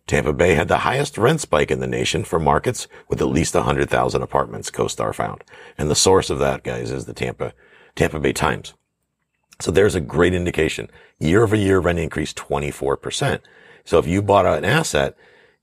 Tampa 0.06 0.32
Bay 0.32 0.54
had 0.54 0.68
the 0.68 0.78
highest 0.78 1.18
rent 1.18 1.40
spike 1.40 1.70
in 1.70 1.80
the 1.80 1.86
nation 1.86 2.24
for 2.24 2.38
markets 2.38 2.88
with 3.08 3.20
at 3.20 3.28
least 3.28 3.54
100,000 3.54 4.22
apartments, 4.22 4.70
CoStar 4.70 5.14
found. 5.14 5.44
And 5.76 5.90
the 5.90 5.94
source 5.94 6.30
of 6.30 6.38
that, 6.38 6.62
guys, 6.62 6.90
is 6.90 7.04
the 7.04 7.12
Tampa, 7.12 7.52
Tampa 7.94 8.18
Bay 8.20 8.32
Times. 8.32 8.74
So 9.60 9.70
there's 9.70 9.96
a 9.96 10.00
great 10.00 10.32
indication. 10.32 10.88
Year 11.18 11.42
over 11.42 11.56
year 11.56 11.80
rent 11.80 11.98
increased 11.98 12.36
24%. 12.36 13.40
So 13.84 13.98
if 13.98 14.06
you 14.06 14.22
bought 14.22 14.46
an 14.46 14.64
asset, 14.64 15.16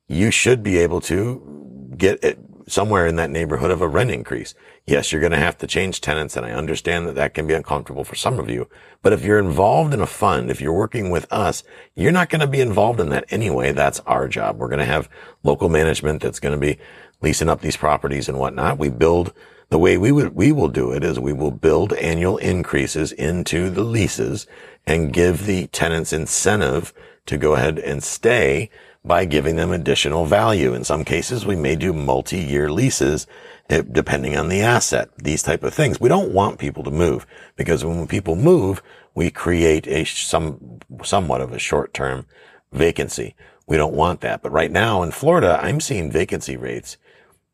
you 0.08 0.32
should 0.32 0.64
be 0.64 0.78
able 0.78 1.02
to 1.02 1.94
get 1.98 2.24
it 2.24 2.40
somewhere 2.68 3.06
in 3.06 3.16
that 3.16 3.30
neighborhood 3.30 3.72
of 3.72 3.82
a 3.82 3.88
rent 3.88 4.12
increase. 4.12 4.56
Yes, 4.86 5.12
you're 5.12 5.22
going 5.22 5.32
to 5.32 5.38
have 5.38 5.58
to 5.60 5.68
change 5.68 6.02
tenants. 6.02 6.36
And 6.36 6.46
I 6.46 6.52
understand 6.52 7.08
that 7.08 7.16
that 7.16 7.34
can 7.34 7.48
be 7.48 7.54
uncomfortable 7.54 8.04
for 8.04 8.16
some 8.16 8.40
of 8.40 8.50
you. 8.50 8.68
But 9.02 9.14
if 9.14 9.24
you're 9.24 9.40
involved 9.40 9.94
in 9.94 10.02
a 10.02 10.08
fund, 10.08 10.50
if 10.50 10.62
you're 10.62 10.74
working 10.74 11.10
with 11.10 11.32
us, 11.32 11.64
you're 11.96 12.12
not 12.12 12.30
going 12.30 12.42
to 12.42 12.48
be 12.48 12.62
involved 12.62 13.00
in 13.00 13.10
that 13.10 13.26
anyway. 13.30 13.72
That's 13.72 14.00
our 14.02 14.28
job. 14.28 14.58
We're 14.58 14.68
going 14.68 14.80
to 14.80 14.86
have 14.86 15.10
local 15.44 15.70
management 15.70 16.22
that's 16.22 16.40
going 16.40 16.60
to 16.60 16.60
be 16.60 16.80
leasing 17.22 17.50
up 17.50 17.62
these 17.62 17.78
properties 17.78 18.28
and 18.28 18.40
whatnot. 18.40 18.80
We 18.80 18.90
build 18.90 19.34
the 19.70 19.80
way 19.80 19.98
we 19.98 20.12
would, 20.12 20.36
we 20.36 20.52
will 20.52 20.68
do 20.68 20.92
it 20.92 21.04
is 21.04 21.20
we 21.20 21.34
will 21.34 21.52
build 21.52 21.94
annual 21.94 22.38
increases 22.38 23.12
into 23.12 23.70
the 23.70 23.84
leases 23.84 24.46
and 24.86 25.14
give 25.14 25.46
the 25.46 25.68
tenants 25.68 26.14
incentive 26.14 26.94
to 27.26 27.38
go 27.38 27.56
ahead 27.56 27.80
and 27.80 28.04
stay 28.04 28.70
by 29.06 29.24
giving 29.24 29.56
them 29.56 29.72
additional 29.72 30.26
value. 30.26 30.74
In 30.74 30.84
some 30.84 31.06
cases, 31.06 31.46
we 31.46 31.56
may 31.56 31.76
do 31.76 31.94
multi-year 31.94 32.72
leases 32.72 33.28
eh, 33.70 33.84
depending 33.92 34.36
on 34.36 34.50
the 34.50 34.62
asset, 34.62 35.10
these 35.18 35.44
type 35.44 35.64
of 35.64 35.74
things. 35.74 36.00
We 36.00 36.10
don't 36.10 36.34
want 36.34 36.60
people 36.60 36.84
to 36.84 36.92
move 36.92 37.28
because 37.56 37.86
when 37.86 38.08
people 38.08 38.36
move, 38.36 38.82
we 39.14 39.30
create 39.30 39.88
a 39.88 40.06
some, 40.06 40.80
somewhat 41.04 41.42
of 41.42 41.54
a 41.54 41.60
short-term 41.60 42.26
vacancy. 42.72 43.36
We 43.68 43.78
don't 43.78 43.94
want 43.94 44.22
that. 44.22 44.42
But 44.42 44.52
right 44.52 44.72
now 44.72 45.04
in 45.04 45.12
Florida, 45.12 45.60
I'm 45.62 45.80
seeing 45.80 46.12
vacancy 46.12 46.58
rates. 46.58 46.98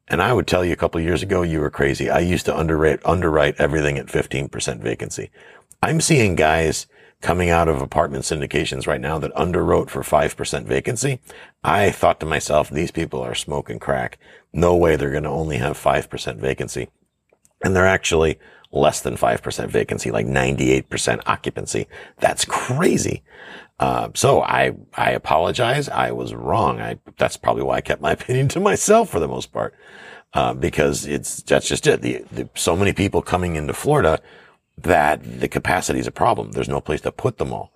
And 0.08 0.22
I 0.22 0.34
would 0.34 0.48
tell 0.48 0.66
you 0.66 0.74
a 0.74 0.78
couple 0.78 1.00
years 1.00 1.24
ago, 1.24 1.42
you 1.42 1.60
were 1.60 1.70
crazy. 1.70 2.10
I 2.10 2.20
used 2.20 2.46
to 2.46 2.58
underwrite, 2.58 3.06
underwrite 3.06 3.56
everything 3.60 3.98
at 3.98 4.08
15% 4.08 4.80
vacancy. 4.80 5.32
I'm 5.82 6.02
seeing 6.02 6.36
guys 6.36 6.88
coming 7.22 7.50
out 7.50 7.68
of 7.68 7.82
apartment 7.82 8.24
syndications 8.24 8.88
right 8.88 9.02
now 9.02 9.20
that 9.20 9.34
underwrote 9.36 9.90
for 9.90 10.02
5% 10.02 10.66
vacancy. 10.66 11.20
I 11.64 11.92
thought 11.92 12.20
to 12.20 12.26
myself, 12.26 12.70
these 12.70 12.92
people 12.92 13.22
are 13.22 13.36
smoking 13.36 13.80
crack. 13.80 14.18
No 14.52 14.76
way 14.76 14.96
they're 14.96 15.12
going 15.12 15.24
to 15.24 15.30
only 15.30 15.58
have 15.58 15.78
5% 15.78 16.38
vacancy. 16.38 16.90
And 17.64 17.76
they're 17.76 17.88
actually 17.88 18.40
less 18.72 19.02
than 19.02 19.16
5% 19.16 19.70
vacancy, 19.70 20.12
like 20.12 20.26
98% 20.26 21.22
occupancy. 21.26 21.88
That's 22.20 22.46
crazy. 22.46 23.24
Uh, 23.80 24.10
so 24.14 24.42
I, 24.42 24.74
I 24.96 25.12
apologize. 25.12 25.90
I 25.90 26.12
was 26.12 26.34
wrong. 26.34 26.80
I, 26.80 27.00
that's 27.18 27.38
probably 27.38 27.64
why 27.64 27.78
I 27.78 27.82
kept 27.82 28.02
my 28.02 28.12
opinion 28.14 28.48
to 28.50 28.60
myself 28.60 29.10
for 29.10 29.20
the 29.20 29.28
most 29.28 29.52
part. 29.52 29.76
Uh, 30.34 30.54
because 30.54 31.06
it's, 31.06 31.44
that's 31.44 31.68
just 31.68 31.86
it. 31.88 32.02
The, 32.02 32.24
the, 32.32 32.50
so 32.56 32.76
many 32.76 32.94
people 32.94 33.22
coming 33.22 33.58
into 33.58 33.74
Florida 33.74 34.22
that 34.78 35.40
the 35.42 35.48
capacity 35.48 36.00
is 36.00 36.08
a 36.08 36.12
problem. 36.12 36.52
There's 36.52 36.70
no 36.70 36.82
place 36.82 37.02
to 37.02 37.12
put 37.12 37.38
them 37.38 37.54
all. 37.54 37.72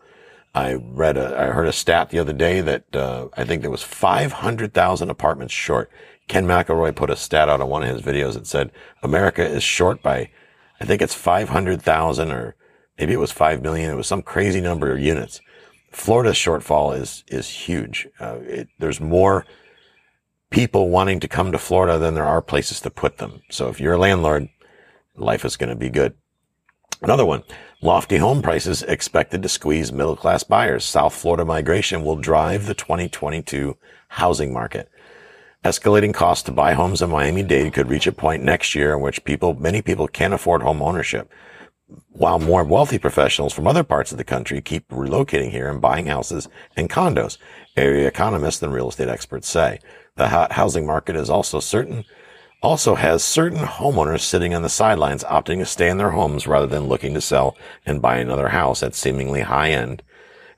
I 0.54 0.74
read 0.74 1.18
a, 1.18 1.40
I 1.40 1.48
heard 1.48 1.68
a 1.68 1.74
stat 1.74 2.10
the 2.10 2.20
other 2.20 2.32
day 2.32 2.62
that, 2.62 2.96
uh, 2.96 3.28
I 3.36 3.44
think 3.44 3.62
there 3.62 3.72
was 3.72 3.84
500,000 3.84 5.10
apartments 5.10 5.54
short 5.54 5.92
Ken 6.28 6.46
McElroy 6.46 6.96
put 6.96 7.10
a 7.10 7.16
stat 7.16 7.50
out 7.50 7.62
on 7.62 7.70
one 7.70 7.84
of 7.84 7.90
his 7.90 8.02
videos 8.02 8.34
that 8.34 8.48
said 8.48 8.72
America 9.04 9.46
is 9.46 9.64
short 9.64 10.02
by, 10.02 10.32
I 10.82 10.86
think 10.86 11.02
it's 11.02 11.14
500,000 11.14 12.32
or 12.32 12.56
maybe 12.98 13.14
it 13.14 13.20
was 13.20 13.32
5 13.32 13.62
million. 13.62 13.92
It 13.92 13.96
was 13.96 14.08
some 14.08 14.22
crazy 14.22 14.62
number 14.62 14.92
of 14.92 15.00
units. 15.00 15.40
Florida's 15.92 16.36
shortfall 16.36 17.00
is, 17.00 17.24
is 17.28 17.48
huge. 17.48 18.08
Uh, 18.20 18.38
it, 18.42 18.68
there's 18.80 19.00
more 19.00 19.46
people 20.50 20.90
wanting 20.90 21.20
to 21.20 21.28
come 21.28 21.52
to 21.52 21.58
Florida 21.58 22.00
than 22.00 22.16
there 22.16 22.26
are 22.26 22.42
places 22.42 22.82
to 22.82 22.90
put 22.90 23.18
them. 23.18 23.42
So 23.50 23.70
if 23.70 23.80
you're 23.80 23.94
a 23.94 24.00
landlord, 24.00 24.50
life 25.16 25.46
is 25.46 25.58
going 25.58 25.70
to 25.70 25.76
be 25.76 25.90
good. 25.90 26.16
Another 27.02 27.26
one, 27.26 27.44
lofty 27.82 28.18
home 28.18 28.42
prices 28.42 28.82
expected 28.84 29.44
to 29.44 29.50
squeeze 29.50 29.92
middle 29.92 30.16
class 30.16 30.44
buyers. 30.44 30.86
South 30.86 31.14
Florida 31.14 31.46
migration 31.46 32.04
will 32.04 32.16
drive 32.16 32.66
the 32.66 32.74
2022 32.74 33.78
housing 34.10 34.54
market. 34.54 34.90
Escalating 35.64 36.14
costs 36.14 36.44
to 36.44 36.52
buy 36.52 36.74
homes 36.74 37.02
in 37.02 37.10
Miami-Dade 37.10 37.74
could 37.74 37.90
reach 37.90 38.08
a 38.08 38.12
point 38.12 38.44
next 38.44 38.76
year 38.76 38.94
in 38.94 39.02
which 39.02 39.24
people, 39.24 39.56
many 39.56 39.82
people 39.82 40.08
can't 40.08 40.34
afford 40.34 40.62
home 40.62 40.82
ownership. 40.82 41.32
While 42.10 42.40
more 42.40 42.64
wealthy 42.64 42.98
professionals 42.98 43.54
from 43.54 43.68
other 43.68 43.84
parts 43.84 44.12
of 44.12 44.18
the 44.18 44.24
country 44.24 44.62
keep 44.62 44.88
relocating 44.90 45.52
here 45.52 45.70
and 45.70 45.82
buying 45.82 46.06
houses 46.06 46.48
and 46.76 46.90
condos, 46.90 47.38
area 47.76 48.08
economists 48.08 48.64
and 48.64 48.74
real 48.74 48.90
estate 48.90 49.10
experts 49.10 49.50
say. 49.50 49.80
The 50.16 50.28
housing 50.52 50.86
market 50.86 51.16
is 51.16 51.30
also 51.30 51.60
certain, 51.60 52.06
also 52.66 52.96
has 52.96 53.24
certain 53.24 53.60
homeowners 53.60 54.22
sitting 54.22 54.56
on 54.56 54.64
the 54.64 54.70
sidelines 54.70 55.24
opting 55.26 55.60
to 55.60 55.66
stay 55.66 55.88
in 55.90 55.98
their 55.98 56.10
homes 56.10 56.48
rather 56.48 56.68
than 56.68 56.88
looking 56.88 57.14
to 57.14 57.22
sell 57.22 57.56
and 57.86 58.02
buy 58.02 58.18
another 58.18 58.50
house 58.50 58.82
at 58.82 58.96
seemingly 58.96 59.42
high 59.42 59.70
end 59.70 60.02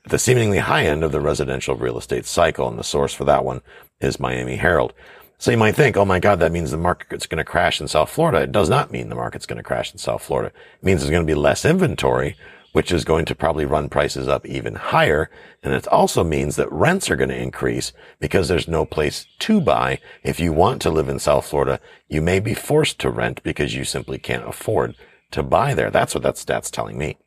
the 0.08 0.18
seemingly 0.18 0.58
high 0.58 0.84
end 0.84 1.04
of 1.04 1.12
the 1.12 1.20
residential 1.20 1.76
real 1.76 1.98
estate 1.98 2.24
cycle. 2.26 2.68
And 2.68 2.78
the 2.78 2.84
source 2.84 3.12
for 3.12 3.24
that 3.24 3.44
one 3.44 3.60
is 4.00 4.18
Miami 4.18 4.56
Herald. 4.56 4.92
So 5.38 5.50
you 5.50 5.56
might 5.56 5.76
think, 5.76 5.96
oh 5.96 6.04
my 6.04 6.18
God, 6.18 6.40
that 6.40 6.50
means 6.50 6.70
the 6.70 6.76
market's 6.76 7.26
going 7.26 7.38
to 7.38 7.44
crash 7.44 7.80
in 7.80 7.88
South 7.88 8.10
Florida. 8.10 8.40
It 8.40 8.52
does 8.52 8.68
not 8.68 8.90
mean 8.90 9.08
the 9.08 9.14
market's 9.14 9.46
going 9.46 9.58
to 9.58 9.62
crash 9.62 9.92
in 9.92 9.98
South 9.98 10.22
Florida. 10.22 10.50
It 10.50 10.84
means 10.84 11.00
there's 11.00 11.10
going 11.10 11.26
to 11.26 11.30
be 11.30 11.38
less 11.38 11.64
inventory, 11.64 12.36
which 12.72 12.92
is 12.92 13.04
going 13.04 13.24
to 13.24 13.34
probably 13.34 13.64
run 13.64 13.88
prices 13.88 14.28
up 14.28 14.46
even 14.46 14.74
higher. 14.74 15.30
And 15.62 15.72
it 15.72 15.86
also 15.88 16.22
means 16.22 16.56
that 16.56 16.70
rents 16.70 17.10
are 17.10 17.16
going 17.16 17.30
to 17.30 17.42
increase 17.42 17.92
because 18.20 18.48
there's 18.48 18.68
no 18.68 18.84
place 18.84 19.26
to 19.40 19.60
buy. 19.60 20.00
If 20.22 20.38
you 20.38 20.52
want 20.52 20.82
to 20.82 20.90
live 20.90 21.08
in 21.08 21.18
South 21.18 21.46
Florida, 21.46 21.80
you 22.08 22.20
may 22.22 22.40
be 22.40 22.54
forced 22.54 22.98
to 23.00 23.10
rent 23.10 23.42
because 23.42 23.74
you 23.74 23.84
simply 23.84 24.18
can't 24.18 24.48
afford 24.48 24.94
to 25.30 25.42
buy 25.42 25.74
there. 25.74 25.90
That's 25.90 26.14
what 26.14 26.22
that 26.22 26.38
stat's 26.38 26.70
telling 26.70 26.98
me. 26.98 27.18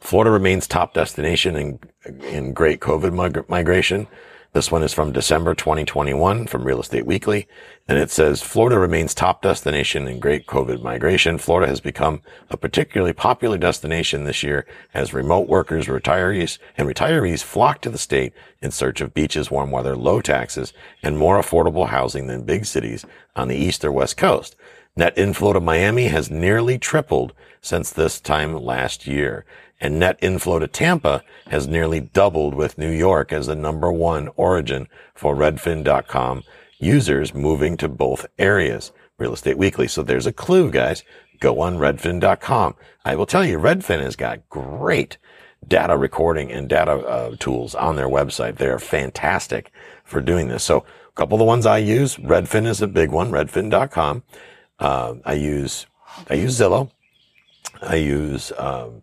Florida 0.00 0.30
remains 0.30 0.66
top 0.66 0.94
destination 0.94 1.56
in, 1.56 1.78
in 2.22 2.52
great 2.52 2.80
COVID 2.80 3.48
migration. 3.48 4.06
This 4.54 4.72
one 4.72 4.82
is 4.82 4.94
from 4.94 5.12
December 5.12 5.54
2021 5.54 6.46
from 6.46 6.64
Real 6.64 6.80
Estate 6.80 7.04
Weekly. 7.04 7.46
And 7.86 7.98
it 7.98 8.10
says 8.10 8.40
Florida 8.40 8.78
remains 8.78 9.12
top 9.12 9.42
destination 9.42 10.08
in 10.08 10.20
great 10.20 10.46
COVID 10.46 10.82
migration. 10.82 11.36
Florida 11.36 11.68
has 11.68 11.80
become 11.80 12.22
a 12.48 12.56
particularly 12.56 13.12
popular 13.12 13.58
destination 13.58 14.24
this 14.24 14.42
year 14.42 14.66
as 14.94 15.12
remote 15.12 15.48
workers, 15.48 15.86
retirees, 15.86 16.58
and 16.78 16.88
retirees 16.88 17.42
flock 17.42 17.82
to 17.82 17.90
the 17.90 17.98
state 17.98 18.32
in 18.62 18.70
search 18.70 19.02
of 19.02 19.12
beaches, 19.12 19.50
warm 19.50 19.70
weather, 19.70 19.94
low 19.94 20.22
taxes, 20.22 20.72
and 21.02 21.18
more 21.18 21.38
affordable 21.38 21.88
housing 21.88 22.26
than 22.26 22.44
big 22.44 22.64
cities 22.64 23.04
on 23.36 23.48
the 23.48 23.56
east 23.56 23.84
or 23.84 23.92
west 23.92 24.16
coast. 24.16 24.56
Net 24.96 25.16
inflow 25.18 25.52
to 25.52 25.60
Miami 25.60 26.08
has 26.08 26.30
nearly 26.30 26.78
tripled 26.78 27.34
since 27.60 27.90
this 27.90 28.18
time 28.18 28.56
last 28.56 29.06
year 29.06 29.44
and 29.80 29.98
net 29.98 30.18
inflow 30.20 30.58
to 30.58 30.66
Tampa 30.66 31.22
has 31.48 31.68
nearly 31.68 32.00
doubled 32.00 32.54
with 32.54 32.78
New 32.78 32.90
York 32.90 33.32
as 33.32 33.46
the 33.46 33.54
number 33.54 33.92
one 33.92 34.28
origin 34.36 34.88
for 35.14 35.34
redfin.com 35.34 36.42
users 36.78 37.34
moving 37.34 37.76
to 37.76 37.88
both 37.88 38.26
areas. 38.38 38.92
Real 39.18 39.34
Estate 39.34 39.58
Weekly. 39.58 39.88
So 39.88 40.02
there's 40.02 40.26
a 40.26 40.32
clue, 40.32 40.70
guys. 40.70 41.02
Go 41.40 41.60
on 41.60 41.76
redfin.com. 41.76 42.74
I 43.04 43.16
will 43.16 43.26
tell 43.26 43.44
you, 43.44 43.58
Redfin 43.58 44.00
has 44.00 44.16
got 44.16 44.48
great 44.48 45.18
data 45.66 45.96
recording 45.96 46.52
and 46.52 46.68
data 46.68 46.92
uh, 46.92 47.36
tools 47.38 47.74
on 47.74 47.96
their 47.96 48.08
website. 48.08 48.56
They're 48.56 48.78
fantastic 48.78 49.72
for 50.04 50.20
doing 50.20 50.48
this. 50.48 50.62
So 50.64 50.78
a 51.08 51.12
couple 51.12 51.34
of 51.34 51.40
the 51.40 51.44
ones 51.44 51.66
I 51.66 51.78
use, 51.78 52.16
Redfin 52.16 52.66
is 52.66 52.80
a 52.80 52.86
big 52.86 53.10
one, 53.10 53.30
redfin.com. 53.30 54.22
Uh, 54.78 55.14
I 55.24 55.34
use, 55.34 55.86
I 56.30 56.34
use 56.34 56.58
Zillow. 56.58 56.90
I 57.82 57.96
use, 57.96 58.52
um, 58.56 59.02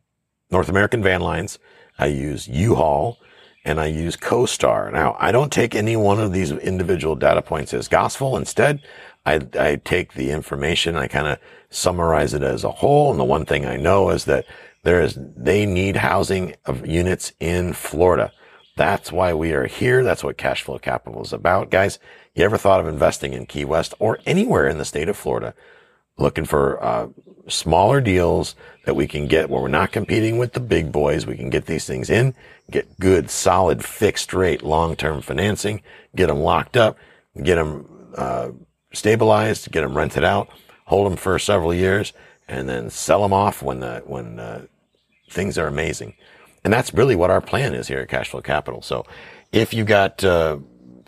North 0.52 0.70
American 0.70 1.02
Van 1.02 1.22
Lines. 1.22 1.60
I 1.98 2.08
use 2.08 2.48
U-Haul 2.48 3.20
and 3.64 3.80
I 3.80 3.88
use 3.88 4.16
CoStar. 4.16 4.92
Now, 4.94 5.16
I 5.20 5.32
don't 5.32 5.52
take 5.52 5.74
any 5.76 5.96
one 5.96 6.20
of 6.20 6.32
these 6.32 6.52
individual 6.52 7.16
data 7.16 7.42
points 7.42 7.74
as 7.74 7.88
gospel. 7.88 8.38
Instead, 8.38 8.82
I, 9.26 9.42
I 9.60 9.82
take 9.84 10.14
the 10.14 10.30
information, 10.30 10.96
I 10.96 11.08
kind 11.08 11.28
of 11.28 11.40
summarize 11.70 12.34
it 12.34 12.44
as 12.44 12.64
a 12.64 12.72
whole. 12.72 13.10
And 13.10 13.20
the 13.20 13.24
one 13.24 13.46
thing 13.46 13.66
I 13.66 13.76
know 13.78 14.10
is 14.10 14.26
that 14.26 14.46
there 14.84 15.02
is, 15.02 15.18
they 15.36 15.66
need 15.66 15.96
housing 15.96 16.56
of 16.66 16.86
units 16.86 17.34
in 17.40 17.74
Florida. 17.74 18.32
That's 18.78 19.12
why 19.12 19.34
we 19.34 19.54
are 19.54 19.66
here. 19.66 20.04
That's 20.04 20.24
what 20.24 20.38
cash 20.38 20.62
flow 20.62 20.78
capital 20.78 21.24
is 21.24 21.34
about. 21.34 21.72
Guys, 21.72 21.98
you 22.36 22.44
ever 22.44 22.58
thought 22.58 22.82
of 22.82 22.88
investing 22.88 23.34
in 23.34 23.48
Key 23.48 23.66
West 23.66 23.96
or 23.98 24.20
anywhere 24.26 24.68
in 24.68 24.78
the 24.78 24.86
state 24.86 25.10
of 25.10 25.18
Florida? 25.18 25.56
Looking 26.18 26.46
for, 26.46 26.84
uh, 26.84 27.08
smaller 27.48 28.02
deals 28.02 28.56
that 28.86 28.96
we 28.96 29.08
can 29.08 29.28
get 29.28 29.50
where 29.50 29.62
we're 29.62 29.68
not 29.68 29.92
competing 29.92 30.38
with 30.38 30.54
the 30.54 30.60
big 30.60 30.92
boys. 30.92 31.26
We 31.26 31.38
can 31.38 31.50
get 31.50 31.66
these 31.66 31.86
things 31.86 32.10
in, 32.10 32.34
get 32.72 33.00
good, 33.00 33.30
solid, 33.30 33.84
fixed 33.84 34.34
rate, 34.34 34.64
long-term 34.64 35.22
financing, 35.22 35.82
get 36.16 36.28
them 36.28 36.40
locked 36.40 36.78
up, 36.78 36.98
get 37.42 37.56
them, 37.56 37.86
uh, 38.16 38.50
stabilized, 38.94 39.72
get 39.72 39.82
them 39.82 39.98
rented 39.98 40.24
out, 40.24 40.50
hold 40.86 41.06
them 41.10 41.18
for 41.18 41.38
several 41.38 41.74
years, 41.74 42.14
and 42.48 42.70
then 42.70 42.90
sell 42.90 43.22
them 43.22 43.34
off 43.34 43.62
when 43.62 43.80
the, 43.80 44.02
when, 44.06 44.40
uh, 44.40 44.66
things 45.30 45.58
are 45.58 45.68
amazing. 45.68 46.14
And 46.64 46.74
that's 46.74 46.94
really 46.94 47.16
what 47.16 47.30
our 47.30 47.42
plan 47.42 47.74
is 47.74 47.88
here 47.88 48.00
at 48.00 48.10
Cashflow 48.10 48.44
Capital. 48.44 48.82
So 48.82 49.06
if 49.52 49.74
you 49.74 49.84
got, 49.84 50.24
uh, 50.24 50.58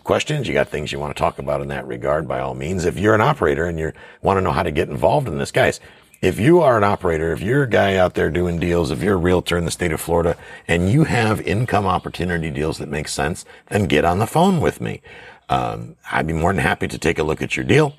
questions, 0.08 0.48
you 0.48 0.54
got 0.54 0.70
things 0.70 0.90
you 0.90 0.98
want 0.98 1.14
to 1.14 1.20
talk 1.20 1.38
about 1.38 1.60
in 1.60 1.68
that 1.68 1.86
regard, 1.86 2.26
by 2.26 2.40
all 2.40 2.54
means. 2.54 2.86
If 2.86 2.98
you're 2.98 3.14
an 3.14 3.20
operator 3.20 3.66
and 3.66 3.78
you 3.78 3.92
want 4.22 4.38
to 4.38 4.40
know 4.40 4.52
how 4.52 4.62
to 4.62 4.70
get 4.70 4.88
involved 4.88 5.28
in 5.28 5.36
this, 5.36 5.52
guys, 5.52 5.80
if 6.22 6.40
you 6.40 6.60
are 6.62 6.78
an 6.78 6.82
operator, 6.82 7.30
if 7.34 7.42
you're 7.42 7.64
a 7.64 7.68
guy 7.68 7.96
out 7.96 8.14
there 8.14 8.30
doing 8.30 8.58
deals, 8.58 8.90
if 8.90 9.02
you're 9.02 9.16
a 9.16 9.18
realtor 9.18 9.58
in 9.58 9.66
the 9.66 9.70
state 9.70 9.92
of 9.92 10.00
Florida 10.00 10.34
and 10.66 10.90
you 10.90 11.04
have 11.04 11.42
income 11.42 11.84
opportunity 11.84 12.50
deals 12.50 12.78
that 12.78 12.88
make 12.88 13.06
sense, 13.06 13.44
then 13.68 13.84
get 13.84 14.06
on 14.06 14.18
the 14.18 14.26
phone 14.26 14.62
with 14.62 14.80
me. 14.80 15.02
Um, 15.50 15.96
I'd 16.10 16.26
be 16.26 16.32
more 16.32 16.54
than 16.54 16.62
happy 16.62 16.88
to 16.88 16.98
take 16.98 17.18
a 17.18 17.22
look 17.22 17.42
at 17.42 17.54
your 17.54 17.66
deal. 17.66 17.94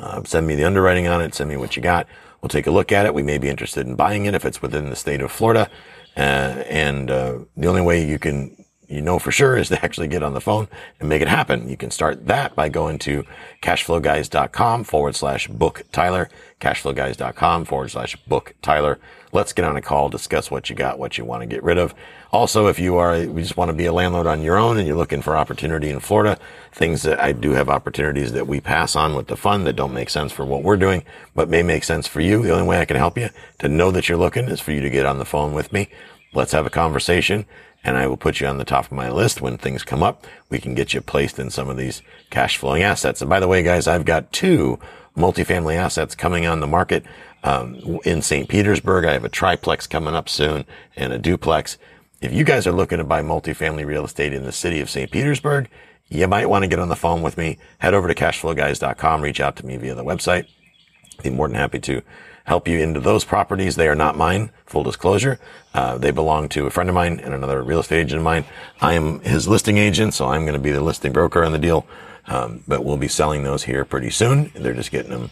Uh, 0.00 0.24
send 0.24 0.44
me 0.44 0.56
the 0.56 0.64
underwriting 0.64 1.06
on 1.06 1.22
it. 1.22 1.36
Send 1.36 1.48
me 1.48 1.56
what 1.56 1.76
you 1.76 1.82
got. 1.82 2.08
We'll 2.42 2.48
take 2.48 2.66
a 2.66 2.72
look 2.72 2.90
at 2.90 3.06
it. 3.06 3.14
We 3.14 3.22
may 3.22 3.38
be 3.38 3.48
interested 3.48 3.86
in 3.86 3.94
buying 3.94 4.26
it 4.26 4.34
if 4.34 4.44
it's 4.44 4.60
within 4.60 4.90
the 4.90 4.96
state 4.96 5.22
of 5.22 5.30
Florida. 5.30 5.70
Uh, 6.16 6.64
and 6.68 7.12
uh, 7.12 7.38
the 7.56 7.68
only 7.68 7.82
way 7.82 8.04
you 8.04 8.18
can 8.18 8.56
you 8.88 9.02
know 9.02 9.18
for 9.18 9.30
sure 9.30 9.56
is 9.56 9.68
to 9.68 9.84
actually 9.84 10.08
get 10.08 10.22
on 10.22 10.34
the 10.34 10.40
phone 10.40 10.68
and 10.98 11.08
make 11.08 11.22
it 11.22 11.28
happen. 11.28 11.68
You 11.68 11.76
can 11.76 11.90
start 11.90 12.26
that 12.26 12.54
by 12.54 12.68
going 12.68 12.98
to 13.00 13.24
cashflowguys.com 13.62 14.84
forward 14.84 15.14
slash 15.14 15.46
book 15.48 15.84
Tyler, 15.92 16.30
cashflowguys.com 16.60 17.66
forward 17.66 17.90
slash 17.90 18.16
book 18.16 18.54
Tyler. 18.62 18.98
Let's 19.30 19.52
get 19.52 19.66
on 19.66 19.76
a 19.76 19.82
call, 19.82 20.08
discuss 20.08 20.50
what 20.50 20.70
you 20.70 20.76
got, 20.76 20.98
what 20.98 21.18
you 21.18 21.24
want 21.24 21.42
to 21.42 21.46
get 21.46 21.62
rid 21.62 21.76
of. 21.76 21.94
Also, 22.32 22.66
if 22.66 22.78
you 22.78 22.96
are, 22.96 23.26
we 23.26 23.42
just 23.42 23.58
want 23.58 23.68
to 23.70 23.76
be 23.76 23.84
a 23.84 23.92
landlord 23.92 24.26
on 24.26 24.42
your 24.42 24.56
own 24.56 24.78
and 24.78 24.86
you're 24.86 24.96
looking 24.96 25.20
for 25.20 25.36
opportunity 25.36 25.90
in 25.90 26.00
Florida, 26.00 26.38
things 26.72 27.02
that 27.02 27.20
I 27.20 27.32
do 27.32 27.52
have 27.52 27.68
opportunities 27.68 28.32
that 28.32 28.46
we 28.46 28.60
pass 28.60 28.96
on 28.96 29.14
with 29.14 29.26
the 29.26 29.36
fund 29.36 29.66
that 29.66 29.76
don't 29.76 29.92
make 29.92 30.08
sense 30.08 30.32
for 30.32 30.46
what 30.46 30.62
we're 30.62 30.78
doing, 30.78 31.04
but 31.34 31.50
may 31.50 31.62
make 31.62 31.84
sense 31.84 32.06
for 32.06 32.22
you. 32.22 32.42
The 32.42 32.52
only 32.52 32.66
way 32.66 32.80
I 32.80 32.86
can 32.86 32.96
help 32.96 33.18
you 33.18 33.28
to 33.58 33.68
know 33.68 33.90
that 33.90 34.08
you're 34.08 34.18
looking 34.18 34.46
is 34.48 34.60
for 34.60 34.72
you 34.72 34.80
to 34.80 34.90
get 34.90 35.04
on 35.04 35.18
the 35.18 35.26
phone 35.26 35.52
with 35.52 35.74
me. 35.74 35.90
Let's 36.32 36.52
have 36.52 36.66
a 36.66 36.70
conversation 36.70 37.46
and 37.84 37.96
I 37.96 38.06
will 38.06 38.16
put 38.16 38.40
you 38.40 38.46
on 38.46 38.58
the 38.58 38.64
top 38.64 38.86
of 38.86 38.92
my 38.92 39.10
list 39.10 39.40
when 39.40 39.56
things 39.56 39.82
come 39.82 40.02
up. 40.02 40.26
We 40.50 40.58
can 40.58 40.74
get 40.74 40.94
you 40.94 41.00
placed 41.00 41.38
in 41.38 41.50
some 41.50 41.68
of 41.68 41.76
these 41.76 42.02
cash 42.30 42.56
flowing 42.56 42.82
assets. 42.82 43.20
And 43.20 43.30
by 43.30 43.40
the 43.40 43.48
way, 43.48 43.62
guys, 43.62 43.86
I've 43.86 44.04
got 44.04 44.32
two 44.32 44.78
multifamily 45.16 45.76
assets 45.76 46.14
coming 46.14 46.46
on 46.46 46.60
the 46.60 46.66
market. 46.66 47.04
Um, 47.44 48.00
in 48.04 48.20
St. 48.20 48.48
Petersburg, 48.48 49.04
I 49.04 49.12
have 49.12 49.24
a 49.24 49.28
triplex 49.28 49.86
coming 49.86 50.14
up 50.14 50.28
soon 50.28 50.64
and 50.96 51.12
a 51.12 51.18
duplex. 51.18 51.78
If 52.20 52.32
you 52.32 52.42
guys 52.44 52.66
are 52.66 52.72
looking 52.72 52.98
to 52.98 53.04
buy 53.04 53.22
multifamily 53.22 53.86
real 53.86 54.04
estate 54.04 54.32
in 54.32 54.44
the 54.44 54.52
city 54.52 54.80
of 54.80 54.90
St. 54.90 55.10
Petersburg, 55.10 55.68
you 56.08 56.26
might 56.26 56.48
want 56.48 56.64
to 56.64 56.68
get 56.68 56.80
on 56.80 56.88
the 56.88 56.96
phone 56.96 57.22
with 57.22 57.38
me. 57.38 57.58
Head 57.78 57.94
over 57.94 58.08
to 58.08 58.14
cashflowguys.com, 58.14 59.22
reach 59.22 59.40
out 59.40 59.56
to 59.56 59.66
me 59.66 59.76
via 59.76 59.94
the 59.94 60.04
website. 60.04 60.46
Be 61.22 61.30
more 61.30 61.46
than 61.48 61.56
happy 61.56 61.78
to 61.80 62.02
help 62.48 62.66
you 62.66 62.78
into 62.78 62.98
those 62.98 63.24
properties. 63.24 63.76
They 63.76 63.88
are 63.88 63.94
not 63.94 64.16
mine, 64.16 64.50
full 64.64 64.82
disclosure. 64.82 65.38
Uh, 65.74 65.98
they 65.98 66.10
belong 66.10 66.48
to 66.48 66.66
a 66.66 66.70
friend 66.70 66.88
of 66.88 66.94
mine 66.94 67.20
and 67.20 67.34
another 67.34 67.62
real 67.62 67.80
estate 67.80 68.00
agent 68.00 68.16
of 68.16 68.24
mine. 68.24 68.46
I 68.80 68.94
am 68.94 69.20
his 69.20 69.46
listing 69.46 69.76
agent, 69.76 70.14
so 70.14 70.28
I'm 70.28 70.42
going 70.42 70.54
to 70.54 70.58
be 70.58 70.70
the 70.70 70.80
listing 70.80 71.12
broker 71.12 71.44
on 71.44 71.52
the 71.52 71.58
deal. 71.58 71.86
Um, 72.26 72.64
but 72.66 72.86
we'll 72.86 72.96
be 72.96 73.06
selling 73.06 73.42
those 73.42 73.64
here 73.64 73.84
pretty 73.84 74.08
soon. 74.08 74.50
They're 74.54 74.72
just 74.72 74.90
getting 74.90 75.10
them, 75.10 75.30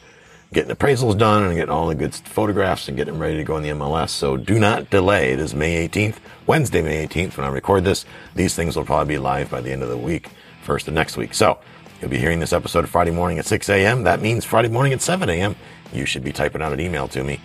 getting 0.52 0.74
appraisals 0.76 1.16
done 1.16 1.44
and 1.44 1.55
getting 1.55 1.70
all 1.70 1.87
the 1.87 1.94
good 1.94 2.14
photographs 2.14 2.87
and 2.87 2.98
getting 2.98 3.14
them 3.14 3.22
ready 3.22 3.38
to 3.38 3.44
go 3.44 3.57
in 3.57 3.62
the 3.62 3.70
MLS. 3.70 4.11
So 4.11 4.37
do 4.37 4.59
not 4.59 4.90
delay. 4.90 5.33
It 5.33 5.40
is 5.40 5.55
May 5.55 5.88
18th, 5.88 6.16
Wednesday, 6.46 6.83
May 6.83 7.07
18th 7.07 7.38
when 7.38 7.46
I 7.46 7.50
record 7.50 7.85
this. 7.85 8.05
These 8.35 8.55
things 8.55 8.76
will 8.76 8.85
probably 8.85 9.14
be 9.14 9.18
live 9.18 9.50
by 9.50 9.62
the 9.62 9.72
end 9.72 9.83
of 9.83 9.88
the 9.88 9.96
week, 9.96 10.29
first 10.62 10.87
of 10.87 10.92
next 10.92 11.16
week. 11.16 11.33
So 11.33 11.59
You'll 12.00 12.11
be 12.11 12.18
hearing 12.18 12.40
this 12.40 12.52
episode 12.52 12.87
Friday 12.90 13.11
morning 13.11 13.38
at 13.38 13.46
6 13.46 13.70
a.m. 13.70 14.02
That 14.02 14.20
means 14.20 14.44
Friday 14.44 14.68
morning 14.68 14.92
at 14.92 15.00
7 15.00 15.31
a.m. 15.31 15.57
You 15.92 16.07
should 16.07 16.25
be 16.25 16.33
typing 16.33 16.62
out 16.62 16.72
an 16.72 16.81
email 16.81 17.09
to 17.09 17.22
me 17.25 17.40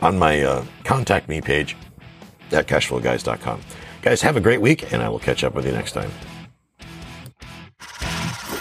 on 0.00 0.18
my 0.18 0.42
uh, 0.42 0.64
contact 0.84 1.28
me 1.28 1.40
page 1.40 1.76
at 2.50 2.66
cashflowguys.com. 2.66 3.60
Guys, 4.02 4.20
have 4.22 4.36
a 4.36 4.40
great 4.40 4.60
week, 4.60 4.92
and 4.92 5.02
I 5.02 5.08
will 5.08 5.20
catch 5.20 5.44
up 5.44 5.54
with 5.54 5.64
you 5.64 5.72
next 5.72 5.92
time. 5.92 6.10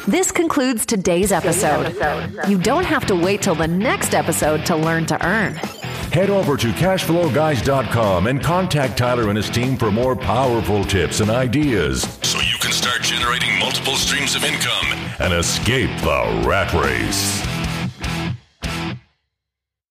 This 0.07 0.31
concludes 0.31 0.85
today's 0.85 1.31
episode. 1.31 1.95
You 2.47 2.57
don't 2.57 2.85
have 2.85 3.05
to 3.07 3.15
wait 3.15 3.41
till 3.41 3.55
the 3.55 3.67
next 3.67 4.13
episode 4.13 4.65
to 4.65 4.75
learn 4.75 5.05
to 5.07 5.25
earn. 5.25 5.55
Head 6.11 6.29
over 6.29 6.57
to 6.57 6.67
cashflowguys.com 6.67 8.27
and 8.27 8.43
contact 8.43 8.97
Tyler 8.97 9.29
and 9.29 9.37
his 9.37 9.49
team 9.49 9.77
for 9.77 9.91
more 9.91 10.15
powerful 10.15 10.83
tips 10.83 11.21
and 11.21 11.29
ideas 11.29 12.01
so 12.21 12.39
you 12.39 12.57
can 12.59 12.71
start 12.71 13.01
generating 13.01 13.57
multiple 13.59 13.95
streams 13.95 14.35
of 14.35 14.43
income 14.43 14.87
and 15.19 15.33
escape 15.33 15.89
the 16.01 16.43
rat 16.45 16.73
race. 16.73 17.50